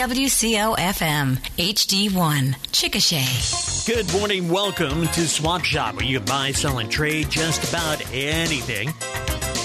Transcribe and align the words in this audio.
WCO 0.00 0.78
FM 0.78 1.36
HD1 1.58 2.54
Chickasha. 2.72 3.86
Good 3.86 4.10
morning. 4.14 4.48
Welcome 4.48 5.06
to 5.08 5.28
Swap 5.28 5.62
Shop, 5.62 5.94
where 5.94 6.06
you 6.06 6.16
can 6.16 6.26
buy, 6.26 6.52
sell, 6.52 6.78
and 6.78 6.90
trade 6.90 7.28
just 7.28 7.68
about 7.68 8.02
anything. 8.10 8.94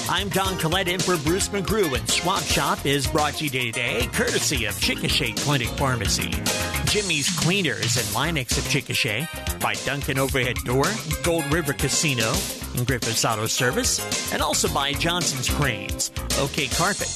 I'm 0.09 0.27
Don 0.27 0.57
Collette 0.57 0.89
in 0.89 0.99
for 0.99 1.15
Bruce 1.15 1.47
McGrew, 1.47 1.97
and 1.97 2.09
Swap 2.09 2.43
Shop 2.43 2.85
is 2.85 3.07
brought 3.07 3.35
to 3.35 3.45
you 3.45 3.49
today 3.49 4.09
courtesy 4.11 4.65
of 4.65 4.73
Chickasha 4.73 5.37
Clinic 5.37 5.69
Pharmacy, 5.69 6.31
Jimmy's 6.91 7.33
Cleaners 7.39 7.95
and 7.95 8.13
Line-X 8.13 8.57
of 8.57 8.65
Chickasha, 8.65 9.29
by 9.61 9.75
Duncan 9.85 10.19
Overhead 10.19 10.57
Door, 10.65 10.87
Gold 11.23 11.45
River 11.45 11.71
Casino, 11.71 12.33
and 12.75 12.85
Griffiths 12.85 13.23
Auto 13.23 13.45
Service, 13.45 14.33
and 14.33 14.41
also 14.41 14.67
by 14.73 14.91
Johnson's 14.91 15.49
Cranes, 15.49 16.11
OK 16.37 16.67
Carpet, 16.67 17.07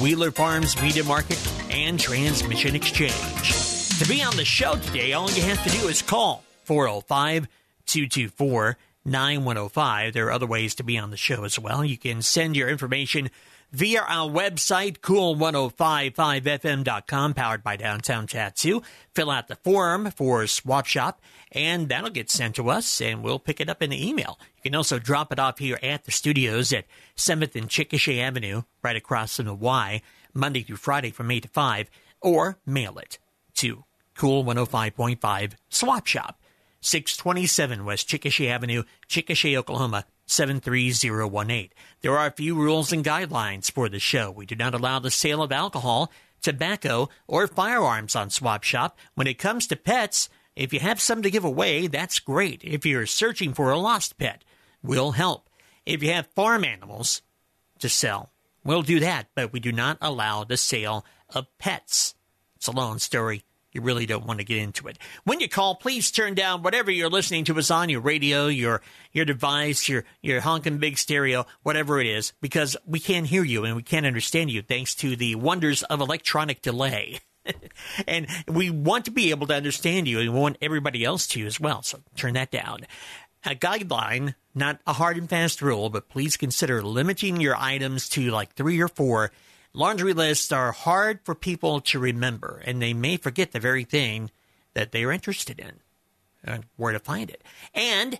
Wheeler 0.00 0.30
Farms 0.30 0.80
Meat 0.80 0.96
and 0.96 1.08
Market, 1.08 1.38
and 1.70 1.98
Transmission 1.98 2.74
Exchange. 2.74 3.98
To 3.98 4.08
be 4.08 4.22
on 4.22 4.36
the 4.36 4.44
show 4.44 4.74
today, 4.76 5.12
all 5.14 5.30
you 5.30 5.42
have 5.42 5.62
to 5.64 5.70
do 5.70 5.88
is 5.88 6.02
call 6.02 6.44
405 6.64 7.48
224 7.86 8.76
9105. 9.06 10.12
There 10.12 10.26
are 10.26 10.32
other 10.32 10.46
ways 10.46 10.74
to 10.74 10.84
be 10.84 10.98
on 10.98 11.10
the 11.10 11.16
show 11.16 11.44
as 11.44 11.58
well. 11.58 11.82
You 11.84 11.96
can 11.96 12.20
send 12.22 12.56
your 12.56 12.68
information 12.68 13.30
via 13.72 14.02
our 14.02 14.28
website, 14.28 14.98
cool1055fm.com, 14.98 17.34
powered 17.34 17.62
by 17.62 17.76
Downtown 17.76 18.26
Tattoo. 18.26 18.82
Fill 19.14 19.30
out 19.30 19.46
the 19.48 19.56
form 19.56 20.10
for 20.10 20.46
Swap 20.46 20.86
Shop, 20.86 21.20
and 21.52 21.88
that'll 21.88 22.10
get 22.10 22.30
sent 22.30 22.56
to 22.56 22.70
us, 22.70 23.00
and 23.00 23.22
we'll 23.22 23.38
pick 23.38 23.60
it 23.60 23.68
up 23.68 23.82
in 23.82 23.90
the 23.90 24.08
email. 24.08 24.38
You 24.56 24.70
can 24.70 24.74
also 24.74 24.98
drop 24.98 25.32
it 25.32 25.38
off 25.38 25.58
here 25.58 25.78
at 25.82 26.04
the 26.04 26.10
studios 26.10 26.72
at 26.72 26.86
7th 27.16 27.54
and 27.54 27.68
Chickasha 27.68 28.20
Avenue, 28.20 28.62
right 28.82 28.96
across 28.96 29.36
from 29.36 29.46
the 29.46 29.54
Y, 29.54 30.02
Monday 30.34 30.62
through 30.62 30.76
Friday 30.76 31.10
from 31.10 31.30
8 31.30 31.44
to 31.44 31.48
5, 31.48 31.90
or 32.20 32.58
mail 32.66 32.98
it 32.98 33.18
to 33.54 33.84
Cool 34.16 34.44
105.5 34.44 35.52
Swap 35.68 36.06
Shop. 36.06 36.40
627 36.86 37.84
West 37.84 38.08
Chickasha 38.08 38.48
Avenue, 38.48 38.84
Chickasha, 39.08 39.56
Oklahoma 39.56 40.04
73018. 40.26 41.70
There 42.00 42.16
are 42.16 42.28
a 42.28 42.32
few 42.32 42.54
rules 42.54 42.92
and 42.92 43.04
guidelines 43.04 43.72
for 43.72 43.88
the 43.88 43.98
show. 43.98 44.30
We 44.30 44.46
do 44.46 44.54
not 44.54 44.72
allow 44.72 45.00
the 45.00 45.10
sale 45.10 45.42
of 45.42 45.50
alcohol, 45.50 46.12
tobacco, 46.40 47.08
or 47.26 47.48
firearms 47.48 48.14
on 48.14 48.30
Swap 48.30 48.62
Shop. 48.62 48.96
When 49.16 49.26
it 49.26 49.34
comes 49.34 49.66
to 49.66 49.74
pets, 49.74 50.28
if 50.54 50.72
you 50.72 50.78
have 50.78 51.00
some 51.00 51.22
to 51.22 51.30
give 51.30 51.44
away, 51.44 51.88
that's 51.88 52.20
great. 52.20 52.62
If 52.62 52.86
you're 52.86 53.06
searching 53.06 53.52
for 53.52 53.72
a 53.72 53.78
lost 53.78 54.16
pet, 54.16 54.44
we'll 54.80 55.12
help. 55.12 55.50
If 55.84 56.04
you 56.04 56.12
have 56.12 56.28
farm 56.36 56.64
animals 56.64 57.20
to 57.80 57.88
sell, 57.88 58.30
we'll 58.62 58.82
do 58.82 59.00
that, 59.00 59.26
but 59.34 59.52
we 59.52 59.58
do 59.58 59.72
not 59.72 59.98
allow 60.00 60.44
the 60.44 60.56
sale 60.56 61.04
of 61.34 61.46
pets. 61.58 62.14
It's 62.54 62.68
a 62.68 62.72
long 62.72 63.00
story 63.00 63.42
you 63.76 63.82
really 63.82 64.06
don't 64.06 64.26
want 64.26 64.40
to 64.40 64.44
get 64.44 64.58
into 64.58 64.88
it. 64.88 64.98
When 65.24 65.38
you 65.38 65.48
call, 65.48 65.76
please 65.76 66.10
turn 66.10 66.34
down 66.34 66.62
whatever 66.62 66.90
you're 66.90 67.10
listening 67.10 67.44
to 67.44 67.58
us 67.58 67.70
on 67.70 67.88
your 67.88 68.00
radio, 68.00 68.46
your 68.48 68.82
your 69.12 69.24
device, 69.24 69.88
your 69.88 70.04
your 70.22 70.40
honking 70.40 70.78
big 70.78 70.98
stereo, 70.98 71.46
whatever 71.62 72.00
it 72.00 72.06
is, 72.06 72.32
because 72.40 72.76
we 72.86 72.98
can't 72.98 73.26
hear 73.26 73.44
you 73.44 73.64
and 73.64 73.76
we 73.76 73.82
can't 73.82 74.06
understand 74.06 74.50
you 74.50 74.62
thanks 74.62 74.94
to 74.96 75.14
the 75.14 75.34
wonders 75.36 75.82
of 75.84 76.00
electronic 76.00 76.62
delay. 76.62 77.20
and 78.08 78.26
we 78.48 78.70
want 78.70 79.04
to 79.04 79.10
be 79.10 79.30
able 79.30 79.46
to 79.46 79.54
understand 79.54 80.08
you 80.08 80.18
and 80.18 80.32
we 80.32 80.40
want 80.40 80.56
everybody 80.60 81.04
else 81.04 81.26
to 81.28 81.46
as 81.46 81.60
well. 81.60 81.82
So 81.82 82.00
turn 82.16 82.34
that 82.34 82.50
down. 82.50 82.86
A 83.44 83.54
guideline, 83.54 84.34
not 84.54 84.80
a 84.86 84.94
hard 84.94 85.16
and 85.16 85.28
fast 85.28 85.62
rule, 85.62 85.88
but 85.90 86.08
please 86.08 86.36
consider 86.36 86.82
limiting 86.82 87.40
your 87.40 87.54
items 87.56 88.08
to 88.08 88.30
like 88.30 88.54
three 88.54 88.80
or 88.80 88.88
four 88.88 89.30
Laundry 89.76 90.14
lists 90.14 90.52
are 90.52 90.72
hard 90.72 91.20
for 91.22 91.34
people 91.34 91.82
to 91.82 91.98
remember, 91.98 92.62
and 92.64 92.80
they 92.80 92.94
may 92.94 93.18
forget 93.18 93.52
the 93.52 93.60
very 93.60 93.84
thing 93.84 94.30
that 94.72 94.90
they're 94.90 95.12
interested 95.12 95.60
in 95.60 95.80
and 96.42 96.64
where 96.76 96.94
to 96.94 96.98
find 96.98 97.28
it. 97.28 97.44
And 97.74 98.18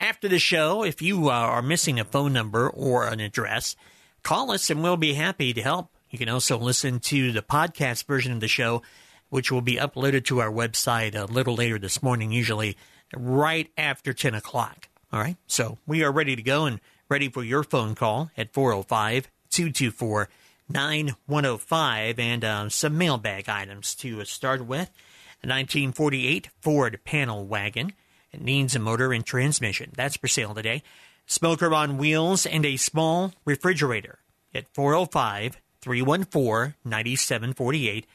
after 0.00 0.26
the 0.26 0.40
show, 0.40 0.82
if 0.82 1.00
you 1.00 1.28
uh, 1.28 1.34
are 1.34 1.62
missing 1.62 2.00
a 2.00 2.04
phone 2.04 2.32
number 2.32 2.68
or 2.68 3.06
an 3.06 3.20
address, 3.20 3.76
call 4.24 4.50
us 4.50 4.70
and 4.70 4.82
we'll 4.82 4.96
be 4.96 5.14
happy 5.14 5.52
to 5.52 5.62
help. 5.62 5.92
You 6.10 6.18
can 6.18 6.28
also 6.28 6.58
listen 6.58 6.98
to 6.98 7.30
the 7.30 7.42
podcast 7.42 8.06
version 8.06 8.32
of 8.32 8.40
the 8.40 8.48
show, 8.48 8.82
which 9.28 9.52
will 9.52 9.60
be 9.60 9.76
uploaded 9.76 10.24
to 10.24 10.40
our 10.40 10.50
website 10.50 11.14
a 11.14 11.32
little 11.32 11.54
later 11.54 11.78
this 11.78 12.02
morning, 12.02 12.32
usually 12.32 12.76
right 13.14 13.70
after 13.78 14.12
10 14.12 14.34
o'clock. 14.34 14.88
All 15.12 15.20
right. 15.20 15.36
So 15.46 15.78
we 15.86 16.02
are 16.02 16.10
ready 16.10 16.34
to 16.34 16.42
go 16.42 16.64
and 16.64 16.80
ready 17.08 17.28
for 17.28 17.44
your 17.44 17.62
phone 17.62 17.94
call 17.94 18.32
at 18.36 18.52
405 18.52 19.30
224 19.50 20.28
9105 20.68 22.18
and 22.18 22.44
uh, 22.44 22.68
some 22.68 22.98
mailbag 22.98 23.48
items 23.48 23.94
to 23.96 24.24
start 24.24 24.66
with. 24.66 24.90
A 25.42 25.48
1948 25.48 26.48
Ford 26.60 27.00
panel 27.04 27.44
wagon. 27.44 27.92
It 28.32 28.40
needs 28.40 28.76
a 28.76 28.78
motor 28.78 29.12
and 29.12 29.26
transmission. 29.26 29.90
That's 29.94 30.16
for 30.16 30.28
sale 30.28 30.54
today. 30.54 30.82
Smoker 31.26 31.74
on 31.74 31.98
wheels 31.98 32.46
and 32.46 32.64
a 32.64 32.76
small 32.76 33.32
refrigerator 33.44 34.18
at 34.54 34.72
405 34.74 35.60
314 35.80 36.74
9748. 36.84 38.06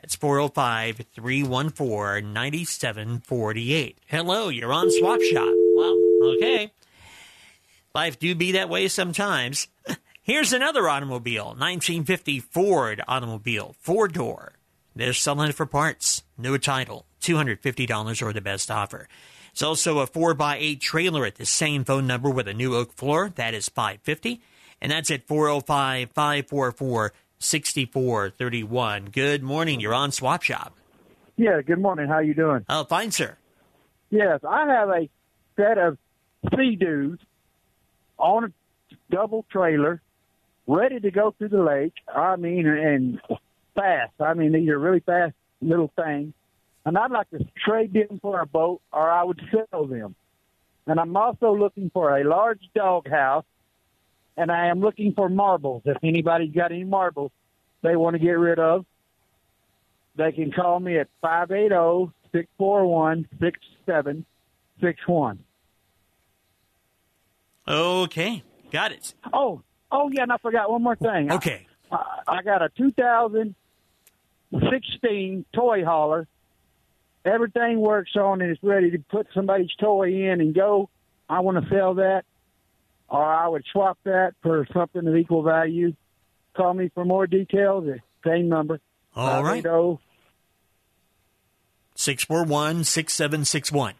That's 0.00 0.16
405 0.16 1.06
314 1.14 2.32
9748. 2.32 3.98
Hello, 4.06 4.48
you're 4.48 4.72
on 4.72 4.90
Swap 4.90 5.20
Shop. 5.22 5.54
Well, 5.76 5.98
okay. 6.36 6.72
Life 7.94 8.18
do 8.18 8.34
be 8.34 8.52
that 8.52 8.68
way 8.68 8.88
sometimes. 8.88 9.68
Here's 10.26 10.54
another 10.54 10.88
automobile, 10.88 11.48
1950 11.48 12.40
Ford 12.40 13.02
automobile, 13.06 13.76
four 13.78 14.08
door. 14.08 14.54
They're 14.96 15.12
selling 15.12 15.50
it 15.50 15.54
for 15.54 15.66
parts, 15.66 16.22
no 16.38 16.56
title, 16.56 17.04
$250 17.20 18.22
or 18.22 18.32
the 18.32 18.40
best 18.40 18.70
offer. 18.70 19.06
It's 19.52 19.60
also 19.60 19.98
a 19.98 20.06
4x8 20.06 20.80
trailer 20.80 21.26
at 21.26 21.34
the 21.34 21.44
same 21.44 21.84
phone 21.84 22.06
number 22.06 22.30
with 22.30 22.48
a 22.48 22.54
new 22.54 22.74
oak 22.74 22.94
floor. 22.94 23.32
That 23.34 23.52
is 23.52 23.68
550 23.68 24.40
and 24.80 24.90
that's 24.90 25.10
at 25.10 25.28
405 25.28 26.12
544 26.12 27.12
6431. 27.38 29.04
Good 29.12 29.42
morning. 29.42 29.78
You're 29.78 29.92
on 29.92 30.10
Swap 30.10 30.42
Shop. 30.42 30.72
Yeah, 31.36 31.60
good 31.60 31.80
morning. 31.80 32.08
How 32.08 32.20
you 32.20 32.32
doing? 32.32 32.64
Oh, 32.70 32.84
fine, 32.84 33.10
sir. 33.10 33.36
Yes, 34.08 34.40
I 34.42 34.68
have 34.68 34.88
a 34.88 35.10
set 35.56 35.76
of 35.76 35.98
Sea-Doos 36.56 37.18
on 38.16 38.44
a 38.44 38.52
double 39.10 39.44
trailer 39.50 40.00
ready 40.66 41.00
to 41.00 41.10
go 41.10 41.34
through 41.36 41.48
the 41.50 41.62
lake. 41.62 41.94
I 42.12 42.36
mean, 42.36 42.66
and 42.66 43.20
fast. 43.74 44.12
I 44.20 44.34
mean, 44.34 44.52
these 44.52 44.68
are 44.68 44.78
really 44.78 45.00
fast 45.00 45.34
little 45.60 45.90
things. 45.96 46.32
And 46.86 46.98
I'd 46.98 47.10
like 47.10 47.30
to 47.30 47.40
trade 47.64 47.92
them 47.94 48.18
for 48.20 48.40
a 48.40 48.46
boat, 48.46 48.80
or 48.92 49.10
I 49.10 49.24
would 49.24 49.40
sell 49.50 49.86
them. 49.86 50.14
And 50.86 51.00
I'm 51.00 51.16
also 51.16 51.56
looking 51.56 51.90
for 51.92 52.16
a 52.16 52.24
large 52.24 52.60
dog 52.74 53.08
house, 53.08 53.46
and 54.36 54.52
I 54.52 54.66
am 54.66 54.80
looking 54.80 55.14
for 55.14 55.28
marbles. 55.30 55.82
If 55.86 55.96
anybody's 56.02 56.54
got 56.54 56.72
any 56.72 56.84
marbles 56.84 57.32
they 57.82 57.96
want 57.96 58.14
to 58.14 58.18
get 58.18 58.32
rid 58.32 58.58
of, 58.58 58.84
they 60.16 60.32
can 60.32 60.52
call 60.52 60.78
me 60.78 60.98
at 60.98 61.08
five 61.22 61.50
eight 61.50 61.70
zero 61.70 62.12
six 62.32 62.48
four 62.58 62.86
one 62.86 63.26
six 63.40 63.58
seven 63.86 64.26
six 64.80 65.00
one. 65.06 65.38
Okay, 67.66 68.42
got 68.70 68.92
it. 68.92 69.14
Oh, 69.32 69.62
Oh 69.90 70.10
yeah, 70.12 70.22
and 70.22 70.32
I 70.32 70.38
forgot 70.38 70.70
one 70.70 70.82
more 70.82 70.96
thing. 70.96 71.30
Okay. 71.32 71.66
I, 71.90 72.20
I 72.26 72.42
got 72.42 72.62
a 72.62 72.70
2016 72.70 75.44
toy 75.54 75.84
hauler. 75.84 76.26
Everything 77.24 77.80
works 77.80 78.16
on 78.16 78.42
and 78.42 78.50
it's 78.50 78.62
ready 78.62 78.90
to 78.90 78.98
put 78.98 79.26
somebody's 79.34 79.74
toy 79.80 80.30
in 80.30 80.40
and 80.40 80.54
go. 80.54 80.90
I 81.28 81.40
want 81.40 81.62
to 81.62 81.70
sell 81.70 81.94
that, 81.94 82.24
or 83.08 83.24
I 83.24 83.48
would 83.48 83.64
swap 83.72 83.98
that 84.04 84.34
for 84.42 84.66
something 84.74 85.06
of 85.06 85.16
equal 85.16 85.42
value. 85.42 85.94
Call 86.54 86.74
me 86.74 86.90
for 86.94 87.04
more 87.04 87.26
details. 87.26 87.98
Same 88.24 88.48
number. 88.48 88.80
All 89.16 89.42
right. 89.42 89.64
641 91.96 92.84
6761. 92.84 93.94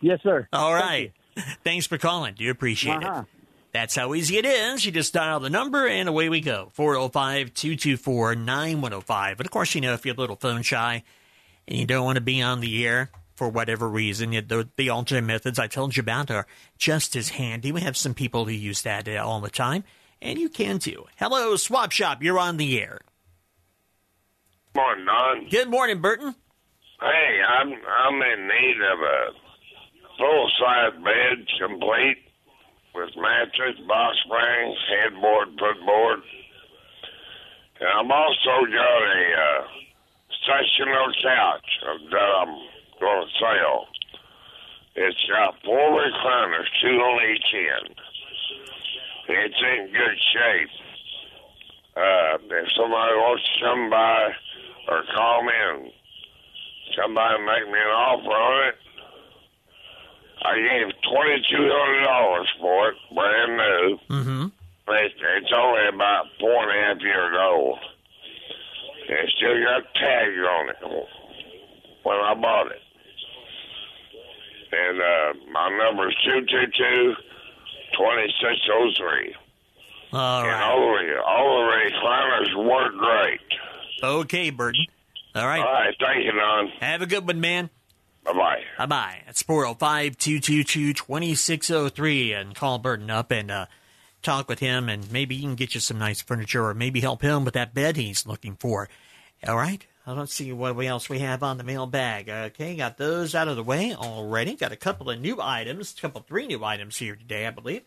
Yes, 0.00 0.20
sir. 0.22 0.48
All 0.52 0.74
right. 0.74 1.12
Thanks 1.64 1.86
for 1.86 1.98
calling. 1.98 2.34
Do 2.34 2.50
appreciate 2.50 3.02
uh-huh. 3.02 3.22
it. 3.22 3.39
That's 3.72 3.94
how 3.94 4.14
easy 4.14 4.36
it 4.36 4.44
is. 4.44 4.84
You 4.84 4.90
just 4.90 5.14
dial 5.14 5.40
the 5.40 5.50
number 5.50 5.86
and 5.86 6.08
away 6.08 6.28
we 6.28 6.40
go. 6.40 6.70
405 6.72 7.54
224 7.54 8.34
9105. 8.34 9.36
But 9.36 9.46
of 9.46 9.52
course, 9.52 9.74
you 9.74 9.80
know, 9.80 9.94
if 9.94 10.04
you're 10.04 10.14
a 10.14 10.18
little 10.18 10.36
phone 10.36 10.62
shy 10.62 11.04
and 11.68 11.78
you 11.78 11.86
don't 11.86 12.04
want 12.04 12.16
to 12.16 12.22
be 12.22 12.42
on 12.42 12.60
the 12.60 12.84
air 12.84 13.10
for 13.36 13.48
whatever 13.48 13.88
reason, 13.88 14.30
the, 14.30 14.68
the 14.76 14.90
alternate 14.90 15.22
methods 15.22 15.58
I 15.58 15.68
told 15.68 15.96
you 15.96 16.00
about 16.00 16.30
are 16.30 16.46
just 16.78 17.14
as 17.14 17.30
handy. 17.30 17.70
We 17.70 17.80
have 17.82 17.96
some 17.96 18.14
people 18.14 18.44
who 18.44 18.52
use 18.52 18.82
that 18.82 19.08
uh, 19.08 19.24
all 19.24 19.40
the 19.40 19.50
time, 19.50 19.84
and 20.20 20.38
you 20.38 20.48
can 20.48 20.78
too. 20.80 21.06
Hello, 21.16 21.54
Swap 21.56 21.92
Shop. 21.92 22.22
You're 22.22 22.38
on 22.38 22.56
the 22.56 22.80
air. 22.80 23.00
Morning, 24.74 25.04
Don. 25.06 25.48
Good 25.48 25.68
morning, 25.68 26.00
Burton. 26.00 26.34
Hey, 27.00 27.40
I'm 27.48 27.68
I'm 27.68 28.14
in 28.22 28.46
need 28.46 28.76
of 28.92 28.98
a 29.00 29.30
full 30.18 30.50
size 30.60 30.92
bed, 31.02 31.46
complete 31.58 32.18
with 32.94 33.10
mattress, 33.16 33.78
box 33.86 34.16
springs, 34.24 34.76
headboard, 34.88 35.48
footboard. 35.58 36.20
And 37.80 37.88
I'm 37.88 38.10
also 38.12 38.54
got 38.66 39.02
a 39.02 39.24
uh, 39.32 39.62
traditional 40.44 41.12
couch 41.22 41.68
that 42.10 42.30
I'm 42.42 42.54
going 43.00 43.26
to 43.26 43.32
sell. 43.38 43.86
It's 44.96 45.24
got 45.30 45.54
four 45.64 46.02
recliners, 46.02 46.66
two 46.82 46.98
on 46.98 47.30
each 47.30 47.54
end. 47.54 47.94
It's 49.28 49.62
in 49.62 49.92
good 49.92 50.18
shape. 50.34 50.70
Uh, 51.96 52.38
if 52.42 52.68
somebody 52.76 53.14
wants 53.14 53.44
to 53.44 53.64
come 53.64 53.90
by 53.90 54.30
or 54.88 55.04
call 55.14 55.44
me 55.44 55.52
and 55.54 55.92
somebody 56.96 57.38
make 57.44 57.66
me 57.70 57.78
an 57.78 57.94
offer 57.94 58.30
on 58.30 58.68
it, 58.68 58.74
I 60.42 60.56
gave 60.56 60.92
twenty 61.10 61.42
two 61.50 61.68
hundred 61.70 62.04
dollars 62.04 62.48
for 62.60 62.88
it, 62.90 62.96
brand 63.14 63.56
new. 63.56 63.98
Mm-hmm. 64.08 64.46
It's, 64.92 65.14
it's 65.14 65.52
only 65.54 65.88
about 65.94 66.26
four 66.40 66.68
and 66.68 66.70
a 66.70 66.82
half 66.86 67.00
years 67.00 67.36
old. 67.38 67.78
It 69.08 69.30
still 69.36 69.62
got 69.62 69.94
tags 69.94 70.38
on 70.38 70.68
it 70.70 70.76
when 72.02 72.16
I 72.16 72.34
bought 72.34 72.72
it. 72.72 72.82
And 74.72 75.00
uh, 75.00 75.50
my 75.52 75.68
number 75.78 76.08
is 76.08 76.16
two 76.24 76.40
two 76.46 76.66
two 76.76 77.14
twenty 77.96 78.32
six 78.40 78.64
zero 78.66 78.90
three. 78.96 79.34
All 80.12 80.44
And 80.44 80.62
all 80.62 80.98
the 80.98 81.22
all 81.22 81.66
the 81.66 81.72
recliners 81.72 82.68
work 82.68 82.94
great. 82.96 83.40
Okay, 84.02 84.50
Burton. 84.50 84.86
All 85.34 85.46
right. 85.46 85.60
All 85.60 85.72
right, 85.72 85.94
thank 86.00 86.24
you, 86.24 86.32
Don. 86.32 86.68
Have 86.80 87.02
a 87.02 87.06
good 87.06 87.26
one, 87.26 87.40
man. 87.40 87.70
Bye 88.24 88.32
bye. 88.32 88.62
Bye 88.78 88.86
bye. 88.86 89.22
It's 89.28 89.42
405 89.42 90.16
222 90.18 90.92
2603 90.94 92.32
and 92.32 92.54
call 92.54 92.78
Burton 92.78 93.10
up 93.10 93.30
and 93.30 93.50
uh, 93.50 93.66
talk 94.22 94.48
with 94.48 94.58
him, 94.58 94.88
and 94.88 95.10
maybe 95.10 95.36
he 95.36 95.42
can 95.42 95.54
get 95.54 95.74
you 95.74 95.80
some 95.80 95.98
nice 95.98 96.20
furniture 96.20 96.66
or 96.66 96.74
maybe 96.74 97.00
help 97.00 97.22
him 97.22 97.44
with 97.44 97.54
that 97.54 97.74
bed 97.74 97.96
he's 97.96 98.26
looking 98.26 98.56
for. 98.56 98.88
All 99.46 99.56
right? 99.56 99.84
I 100.06 100.14
don't 100.14 100.28
see 100.28 100.52
what 100.52 100.78
else 100.84 101.08
we 101.08 101.20
have 101.20 101.42
on 101.42 101.58
the 101.58 101.64
mailbag. 101.64 102.28
Okay, 102.28 102.74
got 102.74 102.96
those 102.96 103.34
out 103.34 103.48
of 103.48 103.56
the 103.56 103.62
way 103.62 103.94
already. 103.94 104.54
Got 104.54 104.72
a 104.72 104.76
couple 104.76 105.10
of 105.10 105.20
new 105.20 105.38
items, 105.40 105.94
a 105.96 106.00
couple, 106.00 106.22
three 106.22 106.46
new 106.46 106.64
items 106.64 106.96
here 106.96 107.14
today, 107.16 107.46
I 107.46 107.50
believe. 107.50 107.82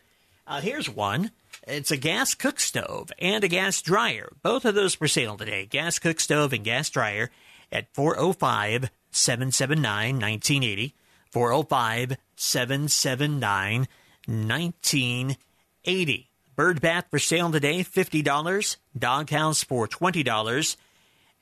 Uh, 0.46 0.60
here's 0.60 0.88
one. 0.88 1.30
It's 1.66 1.90
a 1.90 1.96
gas 1.96 2.34
cook 2.34 2.60
stove 2.60 3.10
and 3.18 3.42
a 3.44 3.48
gas 3.48 3.80
dryer. 3.82 4.32
Both 4.42 4.64
of 4.64 4.74
those 4.74 4.94
for 4.94 5.08
sale 5.08 5.36
today. 5.36 5.66
Gas 5.66 5.98
cook 5.98 6.20
stove 6.20 6.52
and 6.52 6.64
gas 6.64 6.90
dryer 6.90 7.30
at 7.72 7.92
405 7.94 8.90
779 9.14 10.16
1980. 10.16 10.94
405 11.30 12.16
779 12.36 13.86
1980. 14.26 16.30
Bird 16.56 16.80
bath 16.80 17.06
for 17.10 17.18
sale 17.18 17.50
today, 17.50 17.80
$50. 17.80 18.76
Doghouse 18.96 19.64
for 19.64 19.88
$20. 19.88 20.76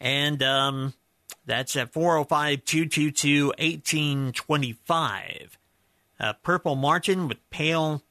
And 0.00 0.42
um, 0.42 0.94
that's 1.44 1.76
at 1.76 1.92
405 1.92 2.64
222 2.64 3.48
1825. 3.48 5.58
Uh, 6.18 6.32
Purple 6.42 6.76
Martin 6.76 7.28
with 7.28 7.50
pale 7.50 8.02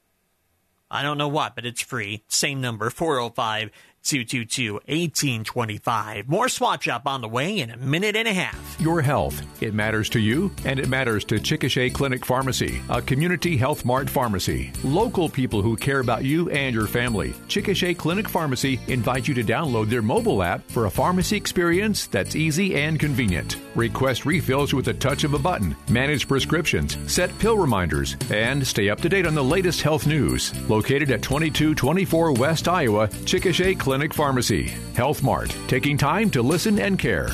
I 0.92 1.04
don't 1.04 1.18
know 1.18 1.30
what, 1.30 1.56
but 1.56 1.66
it's 1.66 1.82
free. 1.82 2.24
Same 2.28 2.60
number, 2.60 2.90
405 2.90 3.72
222 4.04 4.74
1825. 4.74 6.28
More 6.28 6.50
Swap 6.50 6.82
Shop 6.82 7.04
on 7.06 7.22
the 7.22 7.28
way 7.28 7.60
in 7.60 7.70
a 7.70 7.78
minute 7.78 8.16
and 8.16 8.28
a 8.28 8.34
half. 8.34 8.80
Your 8.80 9.02
health. 9.02 9.42
It 9.62 9.76
matters 9.76 10.10
to 10.10 10.20
you, 10.20 10.52
and 10.66 10.80
it 10.80 10.90
matters 10.90 11.24
to 11.26 11.36
Chickasha 11.36 11.94
Clinic 11.94 12.26
Pharmacy, 12.26 12.82
a 12.90 13.02
community 13.02 13.56
health 13.56 13.86
mart 13.86 14.10
pharmacy. 14.10 14.72
Local 14.84 15.30
people 15.30 15.62
who 15.62 15.78
care 15.78 16.00
about 16.00 16.24
you 16.24 16.50
and 16.50 16.74
your 16.74 16.88
family. 16.88 17.30
Chickasha 17.48 17.96
Clinic 17.96 18.28
Pharmacy 18.28 18.80
invite 18.88 19.28
you 19.28 19.36
to 19.36 19.44
download 19.44 19.90
their 19.90 20.02
mobile 20.02 20.42
app 20.42 20.68
for 20.72 20.88
a 20.88 20.92
pharmacy 20.92 21.38
experience 21.38 22.08
that's 22.08 22.36
easy 22.36 22.76
and 22.76 23.00
convenient. 23.00 23.58
Request 23.76 24.26
refills 24.26 24.74
with 24.74 24.88
a 24.88 24.94
touch 24.94 25.24
of 25.24 25.36
a 25.36 25.40
button, 25.40 25.76
manage 25.90 26.28
prescriptions, 26.28 26.98
set 27.12 27.38
pill 27.38 27.58
reminders, 27.58 28.18
and 28.32 28.66
stay 28.66 28.90
up 28.90 29.00
to 29.02 29.10
date 29.10 29.28
on 29.28 29.36
the 29.36 29.44
latest 29.44 29.82
health 29.82 30.08
news. 30.08 30.54
Located 30.68 31.12
at 31.12 31.22
2224 31.22 32.34
West 32.34 32.68
Iowa, 32.68 33.08
Chickasha 33.08 33.78
Clinic 33.78 33.91
Pharmacy. 34.14 34.70
Health 34.96 35.22
Mart, 35.22 35.54
taking 35.68 35.98
time 35.98 36.30
to 36.30 36.42
listen 36.42 36.80
and 36.80 36.98
care. 36.98 37.28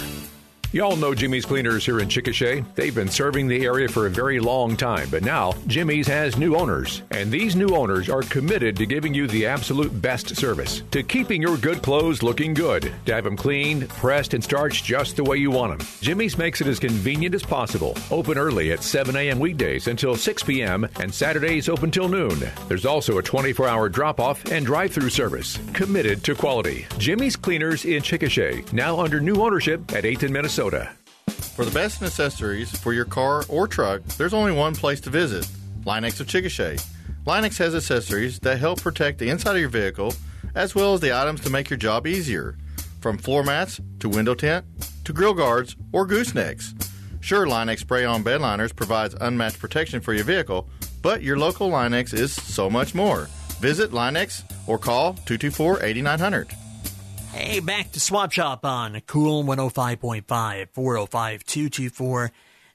Y'all 0.74 0.98
know 0.98 1.16
Jimmy's 1.16 1.46
Cleaners 1.46 1.86
here 1.86 2.02
in 2.02 2.10
Chickasha. 2.10 2.66
They've 2.76 2.94
been 2.94 3.08
serving 3.08 3.48
the 3.48 3.64
area 3.64 3.88
for 3.88 4.06
a 4.06 4.10
very 4.10 4.38
long 4.38 4.76
time, 4.76 5.08
but 5.10 5.24
now 5.24 5.54
Jimmy's 5.68 6.08
has 6.08 6.36
new 6.36 6.58
owners, 6.58 7.04
and 7.12 7.32
these 7.32 7.56
new 7.56 7.70
owners 7.70 8.10
are 8.10 8.22
committed 8.22 8.76
to 8.76 8.86
giving 8.86 9.14
you 9.14 9.28
the 9.28 9.46
absolute 9.46 10.02
best 10.02 10.36
service, 10.36 10.84
to 10.92 11.04
keeping 11.04 11.42
your 11.42 11.56
good 11.56 11.82
clothes 11.82 12.22
looking 12.22 12.54
good, 12.54 12.92
to 13.06 13.14
have 13.14 13.24
them 13.24 13.38
cleaned, 13.38 13.88
pressed, 13.88 14.34
and 14.34 14.44
starched 14.44 14.84
just 14.84 15.16
the 15.16 15.24
way 15.24 15.38
you 15.38 15.52
want 15.52 15.80
them. 15.80 15.88
Jimmy's 16.02 16.38
makes 16.38 16.60
it 16.60 16.68
as 16.68 16.80
convenient 16.80 17.34
as 17.34 17.44
possible. 17.44 17.96
Open 18.12 18.38
early 18.38 18.74
at 18.74 18.84
7 18.84 19.16
a.m. 19.16 19.40
weekdays 19.40 19.88
until 19.88 20.18
6 20.18 20.44
p.m., 20.44 20.86
and 21.00 21.14
Saturdays 21.14 21.70
open 21.70 21.92
till 21.92 22.10
noon. 22.10 22.42
There's 22.68 22.86
also 22.86 23.20
a 23.20 23.24
24 23.24 23.70
hour 23.70 23.88
drop 23.88 24.20
off 24.20 24.44
and 24.52 24.66
drive 24.66 24.92
through 24.92 25.12
service. 25.12 25.58
Committed 25.72 26.26
to 26.26 26.36
quality. 26.36 26.86
Jimmy's 26.98 27.38
Cleaners 27.38 27.86
in 27.86 28.04
Chickasha, 28.04 28.70
now 28.74 29.00
under 29.00 29.22
new 29.22 29.42
ownership 29.42 29.80
at 29.94 30.04
8th 30.04 30.30
Minnesota. 30.30 30.57
For 31.56 31.66
the 31.66 31.72
best 31.72 32.02
accessories 32.02 32.76
for 32.76 32.92
your 32.92 33.06
car 33.06 33.44
or 33.48 33.68
truck, 33.68 34.02
there's 34.18 34.34
only 34.34 34.52
one 34.52 34.74
place 34.74 35.00
to 35.02 35.12
visit 35.12 35.48
Line-X 35.86 36.20
of 36.20 36.26
Chickasha. 36.26 36.84
Line-X 37.28 37.60
has 37.60 37.76
accessories 37.76 38.40
that 38.40 38.58
help 38.58 38.82
protect 38.82 39.20
the 39.20 39.30
inside 39.30 39.54
of 39.54 39.62
your 39.62 39.70
vehicle, 39.70 40.16
as 40.56 40.74
well 40.74 40.96
as 40.96 41.00
the 41.00 41.16
items 41.16 41.42
to 41.42 41.52
make 41.52 41.70
your 41.70 41.78
job 41.78 42.08
easier. 42.08 42.58
From 43.02 43.20
floor 43.20 43.44
mats 43.44 43.80
to 44.00 44.10
window 44.10 44.34
tint 44.34 44.66
to 45.06 45.14
grill 45.14 45.36
guards 45.36 45.76
or 45.92 46.08
goosenecks. 46.08 46.74
Sure, 47.20 47.46
Line-X 47.46 47.82
spray 47.82 48.06
on 48.06 48.24
bed 48.24 48.42
liners 48.42 48.74
provides 48.74 49.16
unmatched 49.22 49.60
protection 49.60 50.02
for 50.02 50.14
your 50.14 50.24
vehicle, 50.24 50.68
but 51.04 51.22
your 51.22 51.38
local 51.38 51.70
Line-X 51.70 52.14
is 52.14 52.34
so 52.34 52.68
much 52.68 52.96
more. 52.96 53.30
Visit 53.60 53.94
Line-X 53.94 54.44
or 54.66 54.80
call 54.80 55.14
224 55.14 55.84
8900. 55.84 56.67
Hey, 57.32 57.60
back 57.60 57.92
to 57.92 58.00
Swap 58.00 58.32
Shop 58.32 58.66
on 58.66 59.00
Cool 59.06 59.44
105.5, 59.44 60.70
405 60.72 61.44
224 61.44 62.32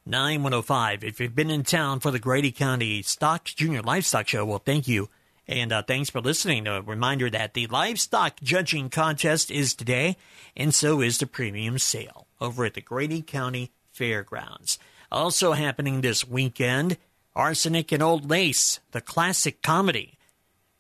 9105. 0.07 1.05
If 1.05 1.21
you've 1.21 1.35
been 1.35 1.51
in 1.51 1.63
town 1.63 2.01
for 2.01 2.11
the 2.11 2.19
Grady 2.19 2.53
County 2.53 3.03
Stocks 3.03 3.55
Junior 3.55 3.83
Livestock 3.83 4.29
Show, 4.29 4.45
well, 4.45 4.63
thank 4.65 4.87
you. 4.89 5.09
And 5.49 5.73
uh, 5.73 5.83
thanks 5.83 6.11
for 6.11 6.21
listening. 6.21 6.67
A 6.67 6.81
reminder 6.83 7.29
that 7.31 7.55
the 7.55 7.67
livestock 7.67 8.41
judging 8.43 8.91
contest 8.91 9.51
is 9.51 9.75
today, 9.75 10.17
and 10.57 10.75
so 10.75 11.01
is 11.01 11.19
the 11.19 11.27
premium 11.27 11.79
sale 11.79 12.27
over 12.41 12.65
at 12.65 12.75
the 12.75 12.81
Grady 12.81 13.23
County 13.23 13.73
Fairgrounds. 13.93 14.79
Also 15.11 15.53
happening 15.53 16.01
this 16.01 16.27
weekend, 16.27 16.97
Arsenic 17.35 17.93
and 17.93 18.03
Old 18.03 18.31
Lace, 18.31 18.81
the 18.93 19.01
classic 19.01 19.63
comedy 19.63 20.19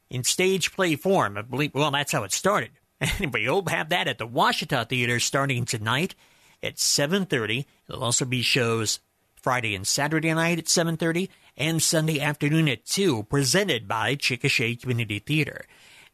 in 0.08 0.24
stage 0.24 0.72
play 0.72 0.94
form. 0.96 1.36
I 1.36 1.42
believe, 1.42 1.74
well, 1.74 1.90
that's 1.90 2.12
how 2.12 2.22
it 2.22 2.32
started. 2.32 2.70
Anyway, 3.18 3.42
you'll 3.42 3.66
have 3.68 3.88
that 3.88 4.06
at 4.06 4.18
the 4.18 4.26
Washita 4.26 4.88
Theater 4.88 5.18
starting 5.18 5.64
tonight 5.64 6.14
at 6.62 6.76
7.30. 6.76 7.64
There'll 7.86 8.04
also 8.04 8.24
be 8.24 8.42
shows 8.42 9.00
Friday 9.34 9.74
and 9.74 9.86
Saturday 9.86 10.32
night 10.32 10.58
at 10.58 10.66
7.30 10.66 11.28
and 11.56 11.82
Sunday 11.82 12.20
afternoon 12.20 12.68
at 12.68 12.86
2, 12.86 13.24
presented 13.24 13.88
by 13.88 14.14
Chickasha 14.14 14.80
Community 14.80 15.18
Theater. 15.18 15.66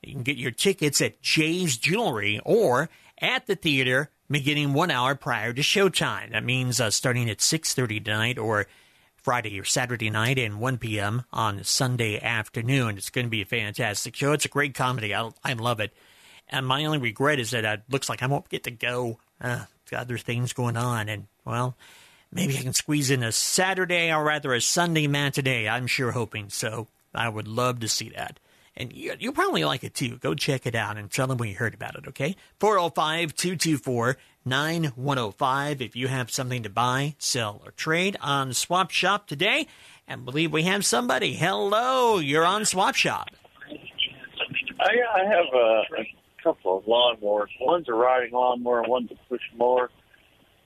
You 0.02 0.14
can 0.14 0.23
get 0.23 0.38
your 0.38 0.50
tickets 0.50 1.02
at 1.02 1.21
Jay's 1.21 1.76
Jewelry 1.76 2.40
or 2.45 2.88
at 3.21 3.47
the 3.47 3.57
theater 3.57 4.11
beginning 4.30 4.73
one 4.73 4.90
hour 4.90 5.14
prior 5.14 5.52
to 5.52 5.62
showtime. 5.62 6.33
That 6.33 6.45
means 6.45 6.80
uh, 6.80 6.90
starting 6.90 7.28
at 7.28 7.38
6.30 7.38 8.04
tonight 8.04 8.38
or 8.38 8.66
Friday 9.16 9.61
or 9.61 9.64
Saturday 9.64 10.09
night 10.09 10.38
and 10.38 10.61
1 10.61 10.78
p.m. 10.78 11.25
on 11.33 11.64
Sunday 11.64 12.18
afternoon. 12.18 12.97
It's 12.97 13.11
going 13.11 13.26
to 13.26 13.30
be 13.30 13.42
a 13.42 13.47
fantastic 13.47 14.16
show. 14.16 14.33
It's 14.33 14.45
a 14.45 14.49
great 14.49 14.75
comedy. 14.75 15.14
I, 15.14 15.30
I 15.45 15.52
love 15.52 15.80
it. 15.80 15.92
And 16.50 16.67
my 16.67 16.85
only 16.85 16.99
regret 16.99 17.38
is 17.38 17.50
that 17.50 17.64
it 17.64 17.83
looks 17.88 18.09
like 18.09 18.23
I 18.23 18.26
won't 18.26 18.49
get 18.49 18.64
to 18.64 18.71
go. 18.71 19.19
Uh, 19.40 19.64
got 19.90 20.02
other 20.02 20.19
things 20.19 20.52
going 20.52 20.76
on. 20.76 21.09
And, 21.09 21.26
well, 21.45 21.76
maybe 22.33 22.59
I 22.59 22.62
can 22.62 22.73
squeeze 22.73 23.11
in 23.11 23.23
a 23.23 23.33
Saturday 23.33 24.12
or 24.12 24.25
rather 24.25 24.52
a 24.55 24.61
Sunday 24.61 25.07
matinee. 25.07 25.69
I'm 25.69 25.87
sure 25.87 26.12
hoping 26.12 26.49
so. 26.50 26.88
I 27.14 27.28
would 27.28 27.49
love 27.49 27.81
to 27.81 27.88
see 27.88 28.11
that. 28.11 28.38
And 28.76 28.93
you, 28.93 29.14
you'll 29.19 29.33
probably 29.33 29.64
like 29.64 29.83
it 29.83 29.95
too. 29.95 30.19
Go 30.19 30.35
check 30.35 30.64
it 30.64 30.75
out 30.75 30.97
and 30.97 31.11
tell 31.11 31.26
them 31.26 31.38
when 31.38 31.49
you 31.49 31.57
heard 31.57 31.75
about 31.75 31.97
it, 31.97 32.07
okay? 32.09 32.37
405 32.61 33.35
224 33.35 34.17
9105. 34.45 35.83
If 35.83 35.97
you 35.97 36.07
have 36.07 36.31
something 36.31 36.62
to 36.62 36.71
buy, 36.71 37.17
sell, 37.19 37.61
or 37.64 37.73
trade 37.73 38.17
on 38.21 38.52
Swap 38.52 38.90
Shop 38.90 39.26
today, 39.26 39.67
and 40.07 40.25
believe 40.25 40.52
we 40.52 40.62
have 40.62 40.87
somebody. 40.87 41.35
Hello, 41.35 42.19
you're 42.19 42.45
on 42.45 42.64
Swap 42.64 42.95
Shop. 42.95 43.28
I, 44.81 44.95
I 45.17 45.25
have 45.25 45.47
a 45.52 45.83
couple 46.49 46.78
of 46.78 46.85
lawnmowers. 46.85 47.49
One's 47.61 47.88
a 47.88 47.93
riding 47.93 48.33
lawnmower, 48.33 48.81
and 48.81 48.88
one's 48.88 49.11
a 49.11 49.17
push 49.28 49.40
mower. 49.57 49.90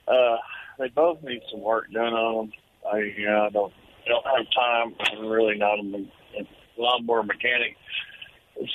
Uh, 0.07 0.37
they 0.79 0.87
both 0.89 1.21
need 1.23 1.41
some 1.51 1.61
work 1.61 1.91
done 1.91 2.13
on 2.13 2.47
them. 2.47 2.53
I 2.85 2.99
uh, 2.99 3.49
don't 3.49 3.73
don't 4.07 4.25
have 4.25 4.45
time. 4.53 4.95
I'm 4.99 5.27
really 5.27 5.57
not 5.57 5.79
a, 5.79 5.83
me- 5.83 6.11
a 6.39 6.81
lawnmower 6.81 7.23
mechanic, 7.23 7.75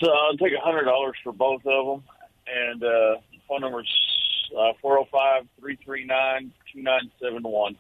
so 0.01 0.11
I'll 0.11 0.37
take 0.37 0.53
a 0.53 0.61
hundred 0.61 0.85
dollars 0.85 1.17
for 1.23 1.33
both 1.33 1.63
of 1.67 1.87
them. 1.87 2.05
And 2.47 2.83
uh, 2.83 3.17
phone 3.47 3.61
number's 3.61 3.93
uh, 4.53 4.73
405 4.81 5.47
339 5.61 6.53
2971. 6.73 7.77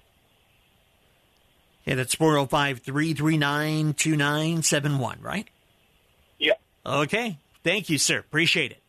Yeah, 1.86 1.94
that's 1.94 2.14
405 2.14 2.80
339 2.80 3.94
2971, 3.94 5.18
right? 5.22 5.48
Yeah. 6.38 6.52
Okay. 6.84 7.38
Thank 7.64 7.88
you, 7.88 7.96
sir. 7.96 8.18
Appreciate 8.18 8.72
it. 8.72 8.82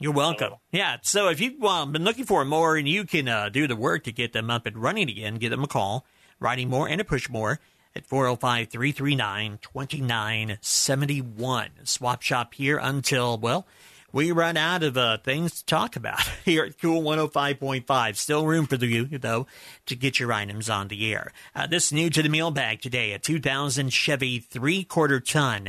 You're 0.00 0.12
welcome. 0.12 0.54
Yeah. 0.70 0.98
So 1.02 1.28
if 1.28 1.40
you've 1.40 1.60
uh, 1.62 1.84
been 1.86 2.04
looking 2.04 2.24
for 2.24 2.44
more 2.44 2.76
and 2.76 2.88
you 2.88 3.04
can 3.04 3.26
uh, 3.26 3.48
do 3.48 3.66
the 3.66 3.74
work 3.74 4.04
to 4.04 4.12
get 4.12 4.32
them 4.32 4.48
up 4.50 4.64
and 4.64 4.78
running 4.78 5.10
again, 5.10 5.34
give 5.36 5.50
them 5.50 5.64
a 5.64 5.68
call. 5.68 6.04
Riding 6.40 6.70
more 6.70 6.88
and 6.88 7.00
a 7.00 7.04
push 7.04 7.28
more 7.28 7.58
at 7.96 8.06
405 8.06 8.68
339 8.68 9.58
2971. 9.60 11.70
Swap 11.82 12.22
shop 12.22 12.54
here 12.54 12.78
until, 12.80 13.38
well, 13.38 13.66
we 14.12 14.30
run 14.32 14.56
out 14.56 14.82
of 14.82 14.96
uh, 14.96 15.18
things 15.18 15.58
to 15.58 15.66
talk 15.66 15.96
about 15.96 16.20
here 16.44 16.64
at 16.64 16.80
Cool 16.80 17.02
105.5. 17.02 18.16
Still 18.16 18.46
room 18.46 18.66
for 18.66 18.76
you, 18.76 19.06
though, 19.18 19.46
to 19.86 19.96
get 19.96 20.20
your 20.20 20.32
items 20.32 20.70
on 20.70 20.88
the 20.88 21.12
air. 21.12 21.32
Uh, 21.54 21.66
this 21.66 21.92
new 21.92 22.08
to 22.10 22.22
the 22.22 22.28
mailbag 22.28 22.80
today 22.80 23.12
a 23.12 23.18
2000 23.18 23.92
Chevy 23.92 24.38
three 24.38 24.84
quarter 24.84 25.20
ton, 25.20 25.64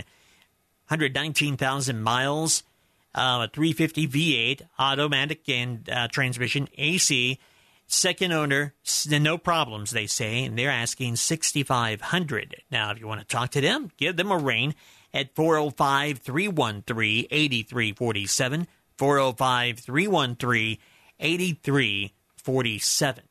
119,000 0.87 2.01
miles, 2.01 2.63
uh, 3.15 3.47
a 3.47 3.49
350 3.53 4.07
V8 4.07 4.61
automatic 4.77 5.47
and 5.49 5.89
uh, 5.89 6.07
transmission 6.07 6.67
AC. 6.77 7.39
Second 7.87 8.31
owner, 8.31 8.75
no 9.09 9.37
problems, 9.39 9.91
they 9.91 10.05
say, 10.05 10.43
and 10.43 10.57
they're 10.57 10.69
asking 10.69 11.15
6500 11.15 12.55
Now, 12.71 12.91
if 12.91 12.99
you 12.99 13.07
want 13.07 13.21
to 13.21 13.25
talk 13.25 13.49
to 13.51 13.61
them, 13.61 13.89
give 13.97 14.15
them 14.15 14.31
a 14.31 14.37
ring 14.37 14.75
at 15.11 15.33
405 15.35 16.19
313 16.19 17.27
8347. 17.31 18.67
405 18.97 19.79
313 19.79 20.77
8347. 21.19 23.23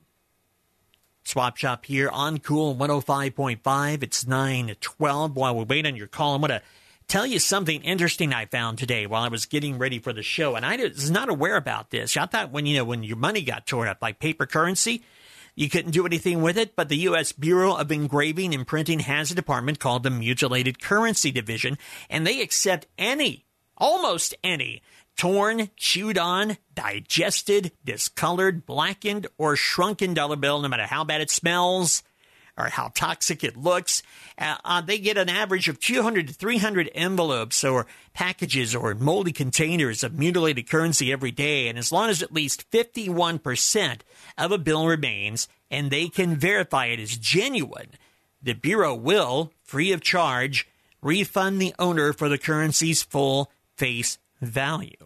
Swap 1.22 1.56
Shop 1.58 1.84
here 1.84 2.08
on 2.08 2.38
Cool 2.38 2.74
105.5. 2.74 4.02
It's 4.02 4.26
912. 4.26 5.36
While 5.36 5.56
we 5.56 5.64
wait 5.64 5.86
on 5.86 5.94
your 5.94 6.06
call, 6.06 6.34
I'm 6.34 6.40
going 6.40 6.50
to 6.50 6.62
tell 7.08 7.26
you 7.26 7.38
something 7.38 7.82
interesting 7.82 8.32
I 8.32 8.46
found 8.46 8.78
today 8.78 9.06
while 9.06 9.22
I 9.22 9.28
was 9.28 9.46
getting 9.46 9.78
ready 9.78 9.98
for 9.98 10.12
the 10.12 10.22
show. 10.22 10.54
And 10.54 10.64
I 10.64 10.76
was 10.76 11.10
not 11.10 11.30
aware 11.30 11.56
about 11.56 11.90
this. 11.90 12.16
I 12.16 12.26
thought 12.26 12.52
when, 12.52 12.66
you 12.66 12.76
know, 12.76 12.84
when 12.84 13.02
your 13.02 13.16
money 13.16 13.42
got 13.42 13.66
torn 13.66 13.88
up, 13.88 13.98
like 14.02 14.18
paper 14.20 14.46
currency, 14.46 15.02
you 15.56 15.68
couldn't 15.68 15.90
do 15.90 16.06
anything 16.06 16.42
with 16.42 16.56
it, 16.56 16.76
but 16.76 16.88
the 16.88 16.98
U.S. 16.98 17.32
Bureau 17.32 17.74
of 17.74 17.90
Engraving 17.90 18.54
and 18.54 18.66
Printing 18.66 19.00
has 19.00 19.32
a 19.32 19.34
department 19.34 19.80
called 19.80 20.04
the 20.04 20.10
Mutilated 20.10 20.80
Currency 20.80 21.32
Division, 21.32 21.78
and 22.08 22.24
they 22.24 22.40
accept 22.42 22.86
any, 22.96 23.44
almost 23.76 24.36
any, 24.44 24.82
torn, 25.16 25.70
chewed 25.74 26.16
on, 26.16 26.58
digested, 26.74 27.72
discolored, 27.84 28.66
blackened, 28.66 29.26
or 29.36 29.56
shrunken 29.56 30.14
dollar 30.14 30.36
bill, 30.36 30.60
no 30.60 30.68
matter 30.68 30.86
how 30.86 31.02
bad 31.02 31.22
it 31.22 31.30
smells 31.30 32.04
or 32.58 32.68
how 32.68 32.90
toxic 32.94 33.44
it 33.44 33.56
looks. 33.56 34.02
Uh, 34.36 34.56
uh, 34.64 34.80
they 34.80 34.98
get 34.98 35.16
an 35.16 35.28
average 35.28 35.68
of 35.68 35.78
200 35.78 36.28
to 36.28 36.34
300 36.34 36.90
envelopes 36.94 37.62
or 37.62 37.86
packages 38.12 38.74
or 38.74 38.94
moldy 38.94 39.32
containers 39.32 40.02
of 40.02 40.18
mutilated 40.18 40.68
currency 40.68 41.12
every 41.12 41.30
day. 41.30 41.68
And 41.68 41.78
as 41.78 41.92
long 41.92 42.10
as 42.10 42.22
at 42.22 42.32
least 42.32 42.70
51% 42.70 44.00
of 44.36 44.52
a 44.52 44.58
bill 44.58 44.86
remains 44.86 45.48
and 45.70 45.90
they 45.90 46.08
can 46.08 46.36
verify 46.36 46.86
it 46.86 46.98
is 46.98 47.16
genuine, 47.16 47.90
the 48.42 48.54
Bureau 48.54 48.94
will, 48.94 49.52
free 49.62 49.92
of 49.92 50.00
charge, 50.00 50.66
refund 51.00 51.60
the 51.60 51.74
owner 51.78 52.12
for 52.12 52.28
the 52.28 52.38
currency's 52.38 53.02
full 53.02 53.50
face 53.76 54.18
value. 54.40 54.96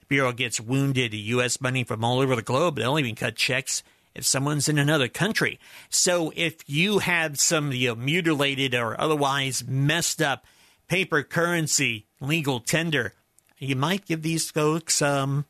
The 0.00 0.06
Bureau 0.06 0.32
gets 0.32 0.60
wounded 0.60 1.14
U.S. 1.14 1.60
money 1.60 1.84
from 1.84 2.04
all 2.04 2.20
over 2.20 2.34
the 2.34 2.42
globe. 2.42 2.76
They'll 2.76 2.98
even 2.98 3.14
cut 3.14 3.36
checks 3.36 3.82
if 4.14 4.24
someone's 4.24 4.68
in 4.68 4.78
another 4.78 5.08
country. 5.08 5.58
So 5.88 6.32
if 6.36 6.68
you 6.68 7.00
have 7.00 7.38
some 7.38 7.72
you 7.72 7.88
know, 7.88 7.94
mutilated 7.94 8.74
or 8.74 9.00
otherwise 9.00 9.64
messed 9.66 10.20
up 10.20 10.44
paper 10.88 11.22
currency 11.22 12.06
legal 12.20 12.60
tender, 12.60 13.14
you 13.58 13.76
might 13.76 14.06
give 14.06 14.22
these 14.22 14.50
folks 14.50 15.00
um, 15.00 15.44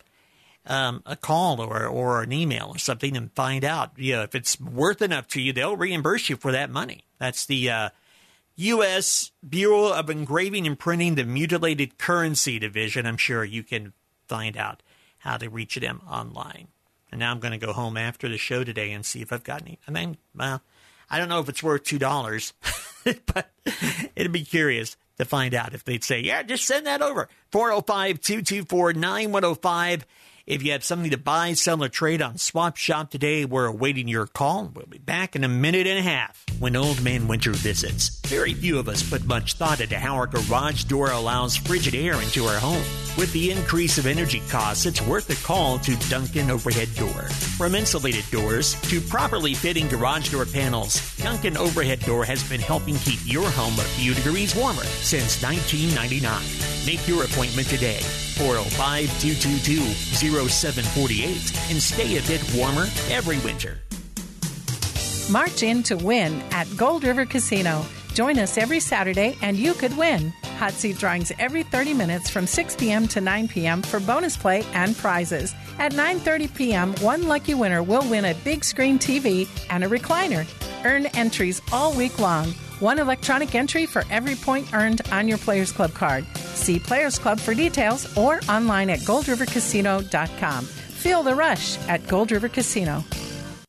um, 0.67 1.03
a 1.07 1.17
call 1.17 1.61
or, 1.61 1.87
or 1.87 2.23
an 2.23 2.33
email 2.33 2.71
or 2.75 2.79
something 2.79 3.17
and 3.17 3.33
find 3.33 3.65
out. 3.65 3.93
You 3.97 4.17
know, 4.17 4.23
if 4.23 4.35
it's 4.35 4.61
worth 4.61 5.03
enough 5.03 5.29
to 5.29 5.41
you, 5.41 5.53
they'll 5.53 5.77
reimburse 5.77 6.29
you 6.29 6.37
for 6.37 6.53
that 6.53 6.71
money. 6.71 7.05
That's 7.19 7.47
the 7.47 7.71
uh, 7.71 7.89
U.S. 8.57 9.31
Bureau 9.47 9.93
of 9.93 10.11
Engraving 10.11 10.67
and 10.67 10.79
Printing, 10.79 11.15
the 11.15 11.25
Mutilated 11.25 11.99
Currency 11.99 12.59
Division. 12.59 13.07
I'm 13.07 13.17
sure 13.17 13.45
you 13.45 13.63
can 13.63 13.93
find 14.29 14.57
out 14.57 14.83
how 15.19 15.37
to 15.37 15.49
reach 15.49 15.77
them 15.77 16.03
online. 16.09 16.69
And 17.13 17.21
now 17.21 17.31
I'm 17.31 17.39
going 17.39 17.53
to 17.53 17.65
go 17.65 17.73
home 17.73 17.97
after 17.97 18.29
the 18.29 18.39
show 18.39 18.65
today 18.65 18.91
and 18.91 19.07
see 19.07 19.23
if 19.23 19.33
I've 19.33 19.45
got 19.45 19.63
any. 19.63 19.79
I 19.87 19.93
mean, 19.93 20.17
well, 20.35 20.63
I 21.11 21.19
don't 21.19 21.29
know 21.29 21.39
if 21.41 21.49
it's 21.49 21.63
worth 21.63 21.85
two 21.85 21.99
dollars, 21.99 22.55
but 23.05 23.51
it'd 24.17 24.33
be 24.33 24.45
curious 24.45 24.97
to 25.19 25.27
find 25.27 25.55
out 25.55 25.75
if 25.75 25.85
they'd 25.85 26.03
say, 26.03 26.21
"Yeah, 26.21 26.43
just 26.43 26.65
send 26.65 26.87
that 26.87 27.03
over." 27.03 27.29
405-224-9105. 27.53 30.03
If 30.45 30.65
you 30.65 30.73
have 30.73 30.83
something 30.83 31.11
to 31.13 31.19
buy, 31.19 31.53
sell, 31.53 31.85
or 31.85 31.89
trade 31.89 32.21
on 32.21 32.37
Swap 32.37 32.77
Shop 32.77 33.11
today, 33.11 33.45
we're 33.45 33.67
awaiting 33.67 34.09
your 34.09 34.27
call. 34.27 34.73
We'll 34.75 34.87
be 34.87 34.99
back 34.99 35.37
in 35.37 35.45
a 35.45 35.49
minute 35.49 35.87
and 35.87 36.01
a 36.01 36.03
half 36.03 36.45
when 36.59 36.75
Old 36.75 37.01
Man 37.01 37.29
Winter 37.29 37.53
visits. 37.53 38.21
Very 38.27 38.53
few 38.53 38.79
of 38.81 38.89
us 38.89 39.09
put 39.09 39.25
much 39.25 39.55
thought 39.55 39.81
into 39.81 39.99
how 39.99 40.17
our 40.17 40.27
garage 40.27 40.85
door 40.85 41.13
allows 41.13 41.57
frigid 41.57 41.95
air 41.95 42.21
into 42.21 42.45
our 42.45 42.59
home. 42.59 42.83
With 43.17 43.33
the 43.33 43.53
increase 43.53 43.99
of 43.99 44.07
energy 44.07 44.43
costs, 44.49 44.85
it's 44.85 45.03
worth 45.03 45.31
a 45.31 45.47
call 45.47 45.79
to 45.81 45.95
Duncan 46.09 46.51
Overhead 46.51 46.93
Door. 46.97 47.29
From 47.59 47.77
insulated 47.77 48.25
doors 48.33 48.75
to 48.83 49.01
properly 49.01 49.55
fitting 49.55 49.87
garage 49.87 50.31
door 50.31 50.47
panels, 50.47 51.17
Duncan 51.19 51.57
Overhead 51.57 52.01
Door 52.01 52.25
has 52.25 52.49
been 52.49 52.61
helping 52.61 52.97
keep 52.97 53.21
your 53.25 53.49
home 53.51 53.75
a 53.75 53.83
few 53.83 54.15
degrees 54.15 54.57
warmer 54.57 54.85
since 54.85 55.41
1999. 55.43 56.43
Make 56.85 57.07
your 57.07 57.25
appointment 57.25 57.69
today. 57.69 58.01
405 58.39 59.07
222 59.21 59.81
0748 60.33 61.71
and 61.71 61.83
stay 61.83 62.17
a 62.17 62.23
bit 62.23 62.43
warmer 62.57 62.87
every 63.11 63.39
winter. 63.39 63.79
March 65.31 65.63
in 65.63 65.83
to 65.85 65.97
win 65.97 66.43
at 66.51 66.67
Gold 66.77 67.05
River 67.05 67.25
Casino. 67.25 67.85
Join 68.15 68.39
us 68.39 68.59
every 68.59 68.81
Saturday 68.81 69.37
and 69.43 69.57
you 69.57 69.75
could 69.75 69.97
win. 69.97 70.33
Hot 70.59 70.73
seat 70.73 70.99
drawings 70.99 71.33
every 71.39 71.63
30 71.63 71.95
minutes 71.95 72.31
from 72.31 72.47
6 72.47 72.77
p.m. 72.77 73.09
to 73.09 73.21
9 73.21 73.49
p.m. 73.49 73.83
for 73.83 74.01
bonus 74.01 74.37
play 74.37 74.65
and 74.75 74.97
prizes. 74.97 75.55
At 75.79 75.93
9:30 75.93 76.55
p.m., 76.55 76.95
one 77.01 77.27
lucky 77.27 77.55
winner 77.55 77.83
will 77.83 78.09
win 78.09 78.27
a 78.27 78.35
big 78.45 78.63
screen 78.63 78.99
TV 78.99 79.49
and 79.71 79.83
a 79.83 79.89
recliner. 79.89 80.47
Earn 80.85 81.07
entries 81.07 81.63
all 81.73 81.95
week 81.95 82.19
long. 82.19 82.53
One 82.81 82.99
electronic 82.99 83.55
entry 83.55 83.87
for 83.87 84.05
every 84.11 84.35
point 84.35 84.75
earned 84.75 85.01
on 85.11 85.29
your 85.29 85.39
Players 85.39 85.73
Club 85.73 85.93
card. 85.95 86.27
See 86.63 86.79
Players 86.79 87.19
Club 87.19 87.41
for 87.41 87.55
details 87.55 88.17
or 88.17 88.41
online 88.49 88.89
at 88.89 89.01
goldrivercasino.com. 89.01 90.65
Feel 90.65 91.25
the 91.25 91.35
rush 91.35 91.77
at 91.89 92.07
Gold 92.07 92.31
River 92.31 92.49
Casino. 92.49 93.05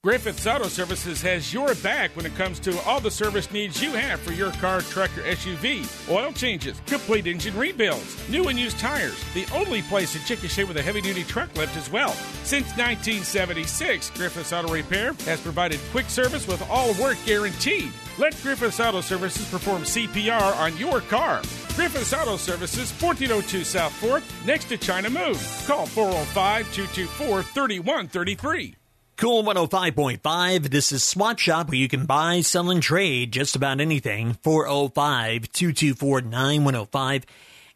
Griffiths 0.03 0.45
Auto 0.45 0.67
Services 0.67 1.21
has 1.21 1.53
your 1.53 1.73
back 1.75 2.13
when 2.13 2.25
it 2.25 2.35
comes 2.35 2.59
to 2.59 2.77
all 2.81 3.00
the 3.00 3.09
service 3.09 3.50
needs 3.53 3.81
you 3.81 3.91
have 3.91 4.19
for 4.19 4.33
your 4.33 4.51
car, 4.51 4.81
truck, 4.81 5.09
or 5.17 5.21
SUV. 5.21 5.88
Oil 6.12 6.33
changes, 6.33 6.79
complete 6.85 7.25
engine 7.25 7.57
rebuilds, 7.57 8.29
new 8.29 8.50
and 8.50 8.59
used 8.59 8.77
tires. 8.77 9.17
The 9.33 9.47
only 9.53 9.81
place 9.83 10.13
in 10.13 10.21
Chickasha 10.23 10.67
with 10.67 10.75
a 10.75 10.81
heavy 10.81 11.00
duty 11.00 11.23
truck 11.23 11.55
lift 11.55 11.77
as 11.77 11.89
well. 11.89 12.12
Since 12.43 12.67
1976, 12.75 14.09
Griffiths 14.09 14.51
Auto 14.51 14.73
Repair 14.73 15.13
has 15.25 15.39
provided 15.39 15.79
quick 15.91 16.09
service 16.09 16.45
with 16.47 16.62
all 16.69 16.93
work 17.01 17.17
guaranteed. 17.25 17.93
Let 18.19 18.39
Griffiths 18.41 18.81
Auto 18.81 19.00
Services 19.00 19.50
perform 19.50 19.83
CPR 19.83 20.53
on 20.57 20.75
your 20.77 21.00
car. 21.00 21.41
Griffiths 21.75 22.13
Auto 22.13 22.37
Services, 22.37 22.91
1402 23.01 23.63
South 23.63 23.93
4th, 23.99 24.45
next 24.45 24.65
to 24.65 24.77
China 24.77 25.09
Moon. 25.09 25.35
Call 25.65 25.87
405 25.87 26.71
224 26.73 27.43
3133. 27.43 28.75
Cool 29.15 29.43
105.5. 29.43 30.69
This 30.69 30.91
is 30.91 31.03
Swap 31.03 31.39
Shop 31.39 31.67
where 31.69 31.77
you 31.77 31.87
can 31.87 32.05
buy, 32.05 32.41
sell, 32.41 32.69
and 32.69 32.81
trade 32.81 33.31
just 33.31 33.55
about 33.55 33.79
anything. 33.79 34.33
405 34.43 35.51
224 35.51 36.21
9105 36.21 37.25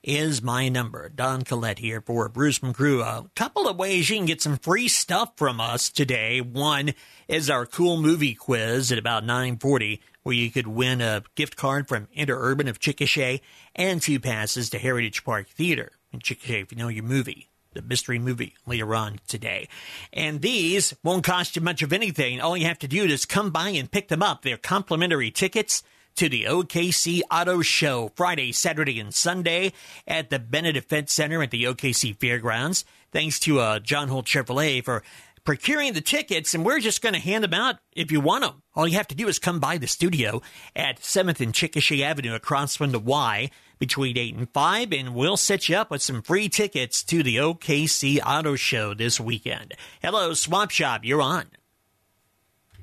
is 0.03 0.41
my 0.41 0.69
number. 0.69 1.09
Don 1.09 1.43
Collette 1.43 1.79
here 1.79 2.01
for 2.01 2.29
Bruce 2.29 2.59
McGrew. 2.59 3.01
A 3.01 3.29
couple 3.35 3.67
of 3.67 3.77
ways 3.77 4.09
you 4.09 4.17
can 4.17 4.25
get 4.25 4.41
some 4.41 4.57
free 4.57 4.87
stuff 4.87 5.33
from 5.35 5.59
us 5.59 5.89
today. 5.89 6.41
One 6.41 6.93
is 7.27 7.49
our 7.49 7.65
cool 7.65 7.97
movie 7.97 8.33
quiz 8.33 8.91
at 8.91 8.97
about 8.97 9.23
940 9.23 10.01
where 10.27 10.36
you 10.36 10.51
could 10.51 10.67
win 10.67 11.00
a 11.00 11.24
gift 11.36 11.55
card 11.55 11.88
from 11.88 12.10
Interurban 12.13 12.67
of 12.67 12.81
Chickasha 12.81 13.39
and 13.74 14.01
two 14.01 14.19
passes 14.19 14.69
to 14.69 14.77
Heritage 14.77 15.24
Park 15.24 15.48
Theater 15.48 15.93
in 16.12 16.19
Chickasha 16.19 16.63
if 16.63 16.72
you 16.74 16.77
know 16.77 16.89
your 16.89 17.05
movie 17.05 17.48
the 17.72 17.81
mystery 17.81 18.19
movie 18.19 18.53
later 18.65 18.93
on 18.93 19.22
today. 19.29 19.69
And 20.12 20.41
these 20.41 20.93
won't 21.01 21.24
cost 21.24 21.55
you 21.55 21.62
much 21.62 21.81
of 21.81 21.93
anything. 21.93 22.41
All 22.41 22.57
you 22.57 22.65
have 22.65 22.79
to 22.79 22.89
do 22.89 23.05
is 23.05 23.25
come 23.25 23.51
by 23.51 23.69
and 23.69 23.89
pick 23.89 24.10
them 24.10 24.22
up. 24.22 24.41
They're 24.41 24.57
complimentary 24.57 25.31
tickets 25.31 25.81
to 26.17 26.27
the 26.27 26.43
OKC 26.43 27.22
Auto 27.31 27.62
Show 27.62 28.12
Friday, 28.15 28.51
Saturday, 28.51 29.00
and 29.00 29.13
Sunday 29.13 29.72
at 30.05 30.29
the 30.29 30.39
Bennett 30.39 30.75
Event 30.75 31.10
Center 31.10 31.41
at 31.41 31.51
the 31.51 31.63
OKC 31.63 32.19
Fairgrounds. 32.19 32.84
Thanks 33.13 33.39
to 33.41 33.60
uh, 33.60 33.79
John 33.79 34.10
Holt 34.10 34.25
Chevrolet 34.25 34.84
for 34.84 35.03
procuring 35.47 35.93
the 35.93 36.01
tickets, 36.01 36.53
and 36.53 36.65
we're 36.65 36.81
just 36.81 37.01
going 37.01 37.13
to 37.13 37.21
hand 37.21 37.41
them 37.41 37.53
out 37.53 37.77
if 37.93 38.11
you 38.11 38.19
want 38.19 38.43
them. 38.43 38.61
All 38.75 38.85
you 38.85 38.97
have 38.97 39.07
to 39.07 39.15
do 39.15 39.29
is 39.29 39.39
come 39.39 39.61
by 39.61 39.77
the 39.77 39.87
studio 39.87 40.41
at 40.75 40.99
7th 40.99 41.39
and 41.39 41.53
Chickasha 41.53 42.01
Avenue 42.01 42.35
across 42.35 42.75
from 42.75 42.91
the 42.91 42.99
Y 42.99 43.49
between 43.79 44.17
8 44.17 44.35
and 44.35 44.49
5, 44.49 44.91
and 44.91 45.15
we'll 45.15 45.37
set 45.37 45.69
you 45.69 45.77
up 45.77 45.89
with 45.89 46.01
some 46.01 46.21
free 46.21 46.49
tickets 46.49 47.01
to 47.03 47.23
the 47.23 47.37
OKC 47.37 48.19
Auto 48.25 48.57
Show 48.57 48.93
this 48.93 49.21
weekend. 49.21 49.73
Hello, 50.01 50.33
Swap 50.33 50.69
Shop, 50.69 51.05
you're 51.05 51.21
on. 51.21 51.45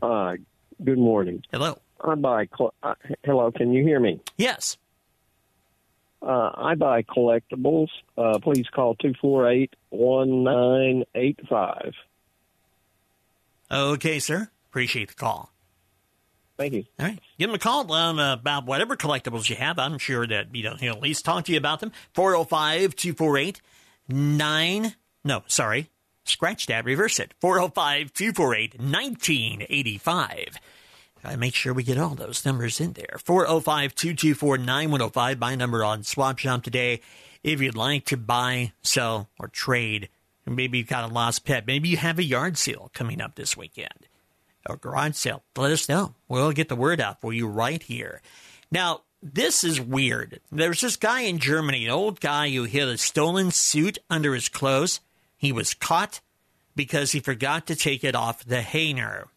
Uh, 0.01 0.37
good 0.83 0.97
morning. 0.97 1.45
Hello. 1.53 1.79
I 2.01 2.15
buy. 2.15 2.49
Cl- 2.57 2.73
uh, 2.83 2.95
hello, 3.25 3.51
can 3.51 3.75
you 3.75 3.83
hear 3.83 4.01
me? 4.01 4.21
Yes. 4.39 4.79
Uh, 6.23 6.51
I 6.55 6.77
buy 6.77 7.03
collectibles. 7.03 7.89
Uh, 8.17 8.39
please 8.39 8.67
call 8.75 8.95
two 8.95 9.13
four 9.21 9.51
eight 9.51 9.75
one 9.91 10.45
nine 10.45 11.05
eight 11.15 11.39
five. 11.47 11.93
Okay, 13.71 14.19
sir. 14.19 14.51
Appreciate 14.69 15.09
the 15.09 15.15
call. 15.15 15.51
Thank 16.57 16.73
you. 16.75 16.85
All 17.01 17.07
right. 17.07 17.19
Give 17.39 17.49
them 17.49 17.57
a 17.57 17.59
call 17.59 17.91
um, 17.93 18.19
about 18.19 18.67
whatever 18.67 18.97
collectibles 18.97 19.49
you 19.51 19.57
have. 19.57 19.79
I'm 19.79 19.99
sure 19.99 20.27
that 20.27 20.55
you 20.55 20.63
know, 20.63 20.77
he'll 20.77 20.95
at 20.95 21.03
least 21.03 21.25
talk 21.25 21.45
to 21.47 21.53
you 21.53 21.59
about 21.59 21.81
them. 21.81 21.93
405 22.15 22.95
248 22.95 23.61
9. 24.09 24.95
No, 25.25 25.43
sorry. 25.47 25.91
Scratch 26.25 26.67
that. 26.67 26.85
Reverse 26.85 27.19
it. 27.19 27.35
405 27.41 28.13
248 28.13 28.75
1985. 28.81 30.59
Gotta 31.23 31.37
make 31.39 31.55
sure 31.55 31.73
we 31.73 31.83
get 31.83 31.99
all 31.99 32.15
those 32.15 32.45
numbers 32.45 32.81
in 32.81 32.93
there. 32.93 33.17
405 33.25 33.95
224 33.95 34.59
9105. 34.59 35.39
My 35.39 35.55
number 35.55 35.83
on 35.83 36.03
Swap 36.05 36.39
Shop 36.39 36.63
today. 36.63 37.01
If 37.43 37.61
you'd 37.61 37.77
like 37.77 38.07
to 38.07 38.17
buy, 38.17 38.73
sell, 38.83 39.29
or 39.39 39.49
trade, 39.49 40.09
maybe 40.47 40.79
you've 40.79 40.89
got 40.89 41.11
a 41.11 41.13
lost 41.13 41.45
pet. 41.45 41.67
Maybe 41.67 41.89
you 41.89 41.97
have 41.97 42.19
a 42.19 42.25
yard 42.25 42.59
sale 42.59 42.91
coming 42.95 43.21
up 43.21 43.35
this 43.35 43.57
weekend 43.57 44.09
or 44.69 44.77
garage 44.77 45.17
sale, 45.17 45.43
let 45.57 45.73
us 45.73 45.89
know. 45.89 46.15
We'll 46.29 46.53
get 46.53 46.69
the 46.69 46.77
word 46.77 47.01
out 47.01 47.21
for 47.21 47.33
you 47.33 47.47
right 47.47 47.83
here. 47.83 48.23
Now, 48.71 49.03
this 49.23 49.65
is 49.65 49.81
weird. 49.81 50.41
There's 50.51 50.81
this 50.81 50.97
guy 50.97 51.23
in 51.23 51.39
Germany, 51.39 51.85
an 51.85 51.91
old 51.91 52.21
guy 52.21 52.51
who 52.51 52.65
hid 52.65 52.89
a 52.89 52.99
stolen 52.99 53.51
suit 53.51 53.99
under 54.11 54.35
his 54.35 54.49
clothes. 54.49 55.01
He 55.37 55.53
was 55.53 55.75
caught 55.75 56.21
because 56.77 57.13
he 57.13 57.21
forgot 57.21 57.67
to 57.67 57.77
take 57.77 58.05
it 58.05 58.15
off 58.15 58.45
the 58.45 58.63
hanger. 58.63 59.29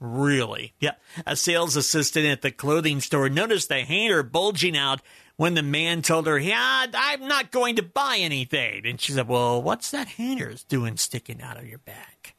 Really? 0.00 0.74
Yeah. 0.78 0.92
A 1.26 1.34
sales 1.34 1.76
assistant 1.76 2.26
at 2.26 2.42
the 2.42 2.52
clothing 2.52 3.00
store 3.00 3.28
noticed 3.28 3.68
the 3.68 3.80
hanger 3.80 4.22
bulging 4.22 4.76
out 4.76 5.00
when 5.38 5.54
the 5.54 5.62
man 5.62 6.02
told 6.02 6.26
her, 6.26 6.38
Yeah, 6.38 6.86
I'm 6.92 7.26
not 7.26 7.52
going 7.52 7.76
to 7.76 7.82
buy 7.82 8.18
anything. 8.18 8.82
And 8.84 9.00
she 9.00 9.12
said, 9.12 9.28
Well, 9.28 9.62
what's 9.62 9.90
that 9.92 10.08
hanger 10.08 10.54
doing 10.68 10.98
sticking 10.98 11.40
out 11.40 11.56
of 11.56 11.66
your 11.66 11.78
back? 11.78 12.34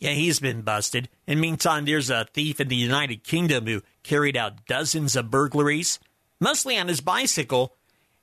Yeah, 0.00 0.12
he's 0.12 0.40
been 0.40 0.62
busted. 0.62 1.10
In 1.26 1.38
meantime, 1.38 1.84
there's 1.84 2.08
a 2.08 2.26
thief 2.32 2.58
in 2.58 2.68
the 2.68 2.76
United 2.76 3.22
Kingdom 3.22 3.66
who 3.66 3.82
carried 4.02 4.36
out 4.36 4.64
dozens 4.66 5.14
of 5.14 5.30
burglaries, 5.30 6.00
mostly 6.40 6.78
on 6.78 6.88
his 6.88 7.02
bicycle, 7.02 7.76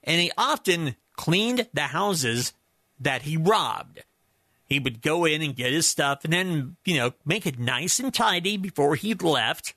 and 0.04 0.20
he 0.20 0.32
often 0.36 0.96
cleaned 1.16 1.68
the 1.74 1.84
houses 1.84 2.54
that 3.00 3.22
he 3.22 3.38
robbed. 3.38 4.02
He 4.66 4.80
would 4.80 5.04
go 5.04 5.26
in 5.26 5.44
and 5.44 5.56
get 5.56 5.72
his 5.72 5.88
stuff 5.88 6.24
and 6.24 6.34
then, 6.34 6.76
you 6.84 6.98
know, 6.98 7.14
make 7.24 7.46
it 7.46 7.60
nice 7.60 8.00
and 8.00 8.12
tidy 8.12 8.58
before 8.58 8.96
he 8.96 9.14
left. 9.14 9.76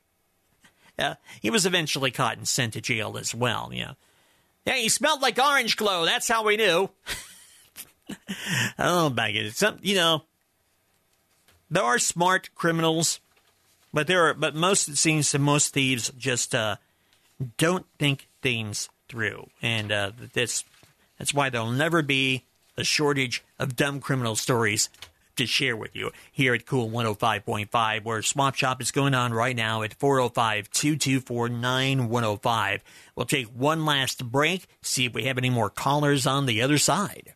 Uh, 0.99 1.17
he 1.43 1.51
was 1.51 1.67
eventually 1.67 2.11
caught 2.11 2.39
and 2.39 2.49
sent 2.49 2.73
to 2.73 2.81
jail 2.81 3.19
as 3.19 3.35
well, 3.35 3.71
you 3.73 3.85
know. 3.85 3.95
Yeah, 4.67 4.77
he 4.77 4.89
smelled 4.89 5.23
like 5.23 5.39
Orange 5.39 5.77
Glo. 5.77 6.05
That's 6.05 6.29
how 6.29 6.45
we 6.45 6.57
knew. 6.57 6.91
oh, 8.79 9.11
my 9.11 9.29
it. 9.29 9.55
Some, 9.55 9.79
you 9.83 9.95
know, 9.95 10.23
there 11.71 11.85
are 11.85 11.99
smart 11.99 12.51
criminals, 12.55 13.21
but 13.93 14.07
there 14.07 14.29
are, 14.29 14.35
but 14.35 14.55
most 14.55 14.89
it 14.89 14.99
seems 14.99 15.31
to 15.31 15.39
most 15.39 15.73
thieves 15.73 16.11
just 16.19 16.55
uh, 16.55 16.77
don't 17.57 17.87
think 17.99 18.29
things 18.43 18.89
through, 19.09 19.49
and 19.63 19.91
uh, 19.91 20.13
that's 20.35 20.65
that's 21.19 21.33
why 21.33 21.49
there'll 21.49 21.71
never 21.71 22.03
be 22.03 22.45
a 22.77 22.85
shortage 22.85 23.43
of 23.59 23.77
dumb 23.77 24.01
criminal 24.01 24.37
stories 24.37 24.89
to 25.41 25.47
share 25.47 25.77
with 25.77 25.97
you 25.97 26.11
here 26.31 26.55
at 26.55 26.67
Cool 26.67 26.91
105.5, 26.91 28.05
where 28.05 28.23
Swap 28.23 28.55
Shop 28.55 28.81
is 28.81 28.91
going 28.91 29.15
on 29.15 29.33
right 29.33 29.57
now 29.57 29.83
at 29.83 29.95
405 29.95 30.71
224 30.71 31.49
9105. 31.49 32.85
We'll 33.17 33.27
take 33.27 33.49
one 33.49 33.85
last 33.85 34.25
break, 34.25 34.67
see 34.83 35.07
if 35.07 35.15
we 35.15 35.25
have 35.25 35.39
any 35.39 35.51
more 35.51 35.71
callers 35.71 36.27
on 36.27 36.47
the 36.47 36.63
other 36.63 36.79
side. 36.79 37.35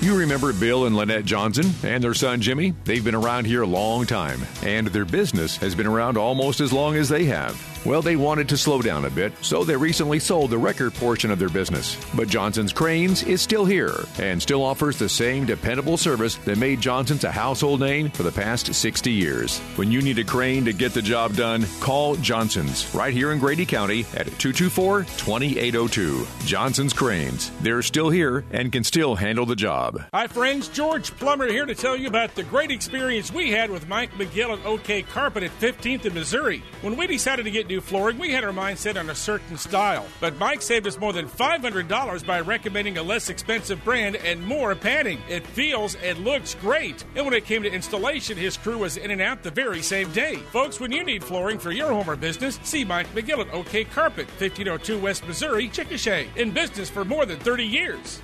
You 0.00 0.18
remember 0.18 0.52
Bill 0.52 0.86
and 0.86 0.96
Lynette 0.96 1.24
Johnson 1.24 1.72
and 1.82 2.02
their 2.02 2.14
son 2.14 2.40
Jimmy? 2.40 2.74
They've 2.84 3.02
been 3.02 3.14
around 3.14 3.46
here 3.46 3.62
a 3.62 3.66
long 3.66 4.06
time, 4.06 4.40
and 4.62 4.88
their 4.88 5.04
business 5.04 5.56
has 5.58 5.74
been 5.74 5.86
around 5.86 6.18
almost 6.18 6.60
as 6.60 6.72
long 6.72 6.96
as 6.96 7.08
they 7.08 7.24
have. 7.24 7.75
Well, 7.86 8.02
they 8.02 8.16
wanted 8.16 8.48
to 8.48 8.56
slow 8.56 8.82
down 8.82 9.04
a 9.04 9.10
bit, 9.10 9.32
so 9.42 9.62
they 9.62 9.76
recently 9.76 10.18
sold 10.18 10.50
the 10.50 10.58
record 10.58 10.92
portion 10.94 11.30
of 11.30 11.38
their 11.38 11.48
business. 11.48 11.96
But 12.16 12.26
Johnson's 12.26 12.72
Cranes 12.72 13.22
is 13.22 13.40
still 13.40 13.64
here 13.64 13.94
and 14.18 14.42
still 14.42 14.64
offers 14.64 14.98
the 14.98 15.08
same 15.08 15.46
dependable 15.46 15.96
service 15.96 16.34
that 16.46 16.58
made 16.58 16.80
Johnson's 16.80 17.22
a 17.22 17.30
household 17.30 17.78
name 17.78 18.10
for 18.10 18.24
the 18.24 18.32
past 18.32 18.74
60 18.74 19.12
years. 19.12 19.60
When 19.76 19.92
you 19.92 20.02
need 20.02 20.18
a 20.18 20.24
crane 20.24 20.64
to 20.64 20.72
get 20.72 20.94
the 20.94 21.00
job 21.00 21.36
done, 21.36 21.64
call 21.78 22.16
Johnson's 22.16 22.92
right 22.92 23.14
here 23.14 23.30
in 23.30 23.38
Grady 23.38 23.64
County 23.64 24.00
at 24.14 24.26
224 24.40 25.04
2802. 25.04 26.26
Johnson's 26.44 26.92
Cranes. 26.92 27.52
They're 27.60 27.82
still 27.82 28.10
here 28.10 28.44
and 28.50 28.72
can 28.72 28.82
still 28.82 29.14
handle 29.14 29.46
the 29.46 29.54
job. 29.54 30.02
Hi, 30.12 30.26
friends. 30.26 30.66
George 30.66 31.12
Plummer 31.12 31.46
here 31.46 31.66
to 31.66 31.74
tell 31.76 31.96
you 31.96 32.08
about 32.08 32.34
the 32.34 32.42
great 32.42 32.72
experience 32.72 33.32
we 33.32 33.52
had 33.52 33.70
with 33.70 33.86
Mike 33.86 34.10
McGill 34.14 34.58
at 34.58 34.66
OK 34.66 35.02
Carpet 35.02 35.44
at 35.44 35.56
15th 35.60 36.04
in 36.04 36.14
Missouri. 36.14 36.64
When 36.82 36.96
we 36.96 37.06
decided 37.06 37.44
to 37.44 37.52
get 37.52 37.68
new 37.68 37.75
flooring, 37.80 38.18
we 38.18 38.30
had 38.30 38.44
our 38.44 38.52
mindset 38.52 38.98
on 38.98 39.10
a 39.10 39.14
certain 39.14 39.56
style. 39.56 40.06
But 40.20 40.38
Mike 40.38 40.62
saved 40.62 40.86
us 40.86 40.98
more 40.98 41.12
than 41.12 41.28
$500 41.28 42.26
by 42.26 42.40
recommending 42.40 42.98
a 42.98 43.02
less 43.02 43.28
expensive 43.28 43.82
brand 43.84 44.16
and 44.16 44.44
more 44.44 44.74
padding. 44.74 45.20
It 45.28 45.46
feels 45.46 45.94
and 45.96 46.18
looks 46.20 46.54
great. 46.54 47.04
And 47.14 47.24
when 47.24 47.34
it 47.34 47.44
came 47.44 47.62
to 47.62 47.72
installation, 47.72 48.36
his 48.36 48.56
crew 48.56 48.78
was 48.78 48.96
in 48.96 49.10
and 49.10 49.20
out 49.20 49.42
the 49.42 49.50
very 49.50 49.82
same 49.82 50.10
day. 50.12 50.36
Folks, 50.52 50.80
when 50.80 50.92
you 50.92 51.04
need 51.04 51.24
flooring 51.24 51.58
for 51.58 51.72
your 51.72 51.88
home 51.88 52.08
or 52.08 52.16
business, 52.16 52.58
see 52.62 52.84
Mike 52.84 53.12
McGill 53.14 53.46
at 53.46 53.52
OK 53.52 53.84
Carpet, 53.84 54.26
1502 54.26 54.98
West 54.98 55.26
Missouri, 55.26 55.68
Chickasha. 55.68 56.26
In 56.36 56.50
business 56.50 56.90
for 56.90 57.04
more 57.04 57.26
than 57.26 57.38
30 57.38 57.64
years. 57.64 58.20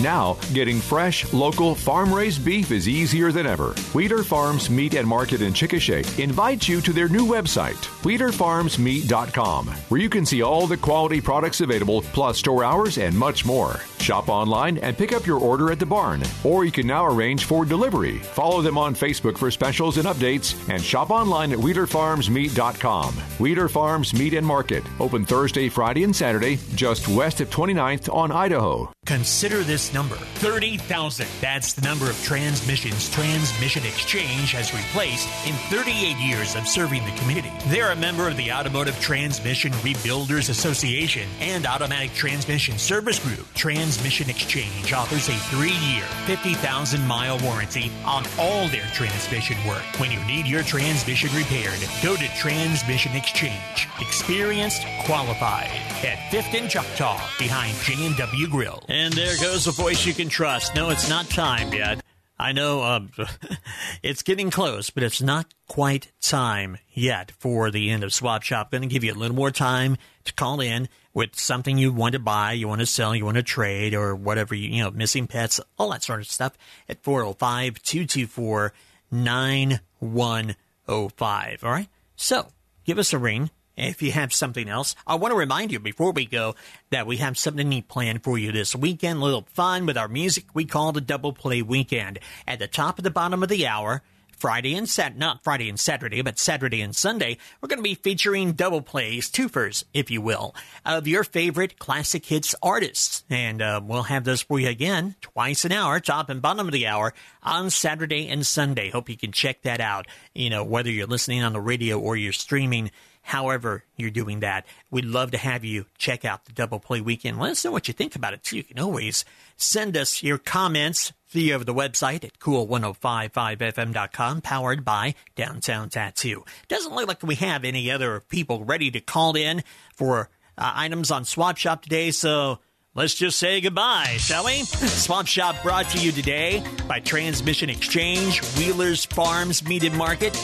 Now, 0.00 0.36
getting 0.52 0.78
fresh, 0.78 1.32
local, 1.32 1.74
farm 1.74 2.12
raised 2.12 2.44
beef 2.44 2.70
is 2.70 2.86
easier 2.86 3.32
than 3.32 3.46
ever. 3.46 3.74
Weeder 3.94 4.22
Farms 4.22 4.68
Meat 4.68 4.94
and 4.94 5.08
Market 5.08 5.40
in 5.40 5.54
Chickasha 5.54 6.18
invites 6.18 6.68
you 6.68 6.82
to 6.82 6.92
their 6.92 7.08
new 7.08 7.24
website, 7.24 7.76
WeederFarmsMeat.com, 8.02 9.66
where 9.68 10.00
you 10.00 10.10
can 10.10 10.26
see 10.26 10.42
all 10.42 10.66
the 10.66 10.76
quality 10.76 11.20
products 11.20 11.62
available, 11.62 12.02
plus 12.02 12.38
store 12.38 12.62
hours 12.62 12.98
and 12.98 13.16
much 13.16 13.46
more. 13.46 13.80
Shop 13.98 14.28
online 14.28 14.76
and 14.78 14.98
pick 14.98 15.12
up 15.12 15.26
your 15.26 15.40
order 15.40 15.72
at 15.72 15.78
the 15.78 15.86
barn, 15.86 16.22
or 16.44 16.66
you 16.66 16.72
can 16.72 16.86
now 16.86 17.06
arrange 17.06 17.44
for 17.44 17.64
delivery. 17.64 18.18
Follow 18.18 18.60
them 18.60 18.76
on 18.76 18.94
Facebook 18.94 19.38
for 19.38 19.50
specials 19.50 19.96
and 19.96 20.06
updates, 20.06 20.56
and 20.68 20.82
shop 20.82 21.10
online 21.10 21.52
at 21.52 21.58
WeederFarmsMeat.com. 21.58 23.14
Weeder 23.38 23.68
Farms 23.68 24.12
Meat 24.12 24.34
and 24.34 24.46
Market, 24.46 24.84
open 25.00 25.24
Thursday, 25.24 25.70
Friday, 25.70 26.04
and 26.04 26.14
Saturday, 26.14 26.58
just 26.74 27.08
west 27.08 27.40
of 27.40 27.48
29th 27.48 28.12
on 28.12 28.30
Idaho. 28.30 28.92
Consider 29.06 29.62
this 29.62 29.94
number 29.94 30.16
30,000. 30.16 31.28
That's 31.40 31.74
the 31.74 31.82
number 31.82 32.10
of 32.10 32.20
transmissions 32.24 33.08
Transmission 33.10 33.86
Exchange 33.86 34.50
has 34.50 34.74
replaced 34.74 35.28
in 35.46 35.54
38 35.70 36.16
years 36.16 36.56
of 36.56 36.66
serving 36.66 37.04
the 37.04 37.12
community. 37.12 37.52
They're 37.66 37.92
a 37.92 37.96
member 37.96 38.28
of 38.28 38.36
the 38.36 38.50
Automotive 38.50 38.98
Transmission 39.00 39.70
Rebuilders 39.74 40.50
Association 40.50 41.28
and 41.38 41.66
Automatic 41.66 42.14
Transmission 42.14 42.78
Service 42.78 43.20
Group. 43.20 43.46
Transmission 43.54 44.28
Exchange 44.28 44.92
offers 44.92 45.28
a 45.28 45.36
three 45.50 45.76
year, 45.86 46.02
50,000 46.26 47.06
mile 47.06 47.38
warranty 47.38 47.92
on 48.04 48.24
all 48.40 48.66
their 48.68 48.86
transmission 48.92 49.56
work. 49.68 49.84
When 50.00 50.10
you 50.10 50.22
need 50.24 50.46
your 50.46 50.64
transmission 50.64 51.30
repaired, 51.32 51.78
go 52.02 52.16
to 52.16 52.28
Transmission 52.36 53.14
Exchange. 53.14 53.88
Experienced, 54.00 54.84
qualified. 55.04 55.70
At 56.02 56.18
5th 56.32 56.58
and 56.58 56.68
Choctaw, 56.68 57.20
behind 57.38 57.76
J&W 57.76 58.48
Grill. 58.48 58.82
And 58.98 59.12
there 59.12 59.36
goes 59.36 59.66
a 59.66 59.72
voice 59.72 60.06
you 60.06 60.14
can 60.14 60.30
trust. 60.30 60.74
No, 60.74 60.88
it's 60.88 61.06
not 61.06 61.28
time 61.28 61.70
yet. 61.74 62.02
I 62.38 62.52
know 62.52 62.82
um, 62.82 63.10
it's 64.02 64.22
getting 64.22 64.50
close, 64.50 64.88
but 64.88 65.02
it's 65.02 65.20
not 65.20 65.52
quite 65.68 66.12
time 66.22 66.78
yet 66.94 67.30
for 67.30 67.70
the 67.70 67.90
end 67.90 68.04
of 68.04 68.14
Swap 68.14 68.42
Shop. 68.42 68.70
Going 68.70 68.80
to 68.80 68.88
give 68.88 69.04
you 69.04 69.12
a 69.12 69.14
little 69.14 69.36
more 69.36 69.50
time 69.50 69.98
to 70.24 70.32
call 70.32 70.62
in 70.62 70.88
with 71.12 71.38
something 71.38 71.76
you 71.76 71.92
want 71.92 72.14
to 72.14 72.18
buy, 72.18 72.52
you 72.52 72.68
want 72.68 72.80
to 72.80 72.86
sell, 72.86 73.14
you 73.14 73.26
want 73.26 73.36
to 73.36 73.42
trade, 73.42 73.92
or 73.92 74.16
whatever, 74.16 74.54
you, 74.54 74.70
you 74.70 74.82
know, 74.82 74.90
missing 74.90 75.26
pets, 75.26 75.60
all 75.78 75.90
that 75.90 76.02
sort 76.02 76.20
of 76.20 76.26
stuff 76.26 76.56
at 76.88 77.02
405 77.02 77.82
224 77.82 78.72
9105. 79.10 81.64
All 81.64 81.70
right? 81.70 81.88
So 82.16 82.48
give 82.86 82.98
us 82.98 83.12
a 83.12 83.18
ring 83.18 83.50
if 83.76 84.02
you 84.02 84.12
have 84.12 84.32
something 84.32 84.68
else. 84.68 84.94
I 85.06 85.16
want 85.16 85.32
to 85.32 85.38
remind 85.38 85.72
you 85.72 85.80
before 85.80 86.12
we 86.12 86.26
go 86.26 86.54
that 86.90 87.06
we 87.06 87.18
have 87.18 87.38
something 87.38 87.68
neat 87.68 87.88
planned 87.88 88.22
for 88.22 88.38
you 88.38 88.52
this 88.52 88.74
weekend. 88.74 89.20
A 89.20 89.24
little 89.24 89.46
fun 89.52 89.86
with 89.86 89.98
our 89.98 90.08
music 90.08 90.46
we 90.54 90.64
call 90.64 90.92
the 90.92 91.00
Double 91.00 91.32
Play 91.32 91.62
Weekend. 91.62 92.18
At 92.46 92.58
the 92.58 92.68
top 92.68 92.98
of 92.98 93.04
the 93.04 93.10
bottom 93.10 93.42
of 93.42 93.48
the 93.48 93.66
hour, 93.66 94.02
Friday 94.36 94.74
and 94.74 94.88
Sat 94.88 95.16
not 95.16 95.42
Friday 95.42 95.68
and 95.68 95.80
Saturday, 95.80 96.20
but 96.22 96.38
Saturday 96.38 96.82
and 96.82 96.94
Sunday, 96.94 97.38
we're 97.60 97.68
going 97.68 97.78
to 97.78 97.82
be 97.82 97.94
featuring 97.94 98.52
double 98.52 98.82
plays, 98.82 99.30
twofers, 99.30 99.84
if 99.94 100.10
you 100.10 100.20
will, 100.20 100.54
of 100.84 101.08
your 101.08 101.24
favorite 101.24 101.78
classic 101.78 102.26
hits 102.26 102.54
artists. 102.62 103.24
And 103.30 103.62
uh, 103.62 103.80
we'll 103.82 104.04
have 104.04 104.24
those 104.24 104.42
for 104.42 104.60
you 104.60 104.68
again 104.68 105.16
twice 105.20 105.64
an 105.64 105.72
hour, 105.72 106.00
top 106.00 106.28
and 106.28 106.42
bottom 106.42 106.66
of 106.66 106.72
the 106.72 106.86
hour, 106.86 107.14
on 107.42 107.70
Saturday 107.70 108.28
and 108.28 108.46
Sunday. 108.46 108.90
Hope 108.90 109.08
you 109.08 109.16
can 109.16 109.32
check 109.32 109.62
that 109.62 109.80
out. 109.80 110.06
You 110.34 110.50
know, 110.50 110.64
whether 110.64 110.90
you're 110.90 111.06
listening 111.06 111.42
on 111.42 111.54
the 111.54 111.60
radio 111.60 111.98
or 111.98 112.16
you're 112.16 112.32
streaming 112.32 112.90
however 113.26 113.82
you're 113.96 114.08
doing 114.08 114.38
that. 114.40 114.64
We'd 114.88 115.04
love 115.04 115.32
to 115.32 115.38
have 115.38 115.64
you 115.64 115.86
check 115.98 116.24
out 116.24 116.44
the 116.44 116.52
Double 116.52 116.78
Play 116.78 117.00
Weekend. 117.00 117.40
Let 117.40 117.50
us 117.50 117.64
know 117.64 117.72
what 117.72 117.88
you 117.88 117.94
think 117.94 118.14
about 118.14 118.34
it, 118.34 118.44
too. 118.44 118.58
You 118.58 118.62
can 118.62 118.78
always 118.78 119.24
send 119.56 119.96
us 119.96 120.22
your 120.22 120.38
comments 120.38 121.12
via 121.30 121.58
the 121.58 121.74
website 121.74 122.24
at 122.24 122.38
cool1055fm.com, 122.38 124.42
powered 124.42 124.84
by 124.84 125.16
Downtown 125.34 125.88
Tattoo. 125.88 126.44
Doesn't 126.68 126.94
look 126.94 127.08
like 127.08 127.24
we 127.24 127.34
have 127.34 127.64
any 127.64 127.90
other 127.90 128.20
people 128.20 128.64
ready 128.64 128.92
to 128.92 129.00
call 129.00 129.34
in 129.34 129.64
for 129.92 130.30
uh, 130.56 130.72
items 130.76 131.10
on 131.10 131.24
Swap 131.24 131.56
Shop 131.56 131.82
today, 131.82 132.12
so 132.12 132.60
let's 132.94 133.14
just 133.14 133.40
say 133.40 133.60
goodbye, 133.60 134.18
shall 134.18 134.44
we? 134.44 134.62
Swap 134.62 135.26
Shop 135.26 135.56
brought 135.64 135.88
to 135.90 135.98
you 135.98 136.12
today 136.12 136.62
by 136.86 137.00
Transmission 137.00 137.70
Exchange, 137.70 138.40
Wheeler's 138.56 139.04
Farms 139.04 139.66
Meat 139.66 139.82
and 139.82 139.96
Market, 139.96 140.36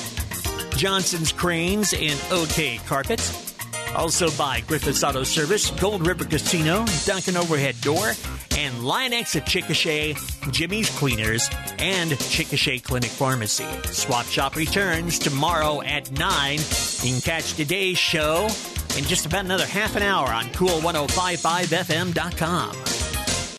Johnson's 0.76 1.32
Cranes, 1.32 1.92
and 1.92 2.20
OK 2.30 2.78
Carpets. 2.86 3.52
Also 3.94 4.30
by 4.32 4.60
Griffiths 4.66 5.04
Auto 5.04 5.22
Service, 5.22 5.70
Gold 5.70 6.04
River 6.06 6.24
Casino, 6.24 6.86
Duncan 7.04 7.36
Overhead 7.36 7.78
Door, 7.82 8.14
and 8.56 8.84
Line-X 8.84 9.36
at 9.36 9.44
Chickasha, 9.46 10.16
Jimmy's 10.50 10.88
Cleaners, 10.98 11.50
and 11.78 12.10
Chickasha 12.12 12.82
Clinic 12.82 13.10
Pharmacy. 13.10 13.66
Swap 13.86 14.24
Shop 14.26 14.56
returns 14.56 15.18
tomorrow 15.18 15.82
at 15.82 16.10
9. 16.12 16.58
You 16.58 17.12
can 17.12 17.20
catch 17.20 17.52
today's 17.54 17.98
show 17.98 18.48
in 18.96 19.04
just 19.04 19.26
about 19.26 19.44
another 19.44 19.66
half 19.66 19.94
an 19.96 20.02
hour 20.02 20.28
on 20.28 20.44
cool1055fm.com. 20.46 23.21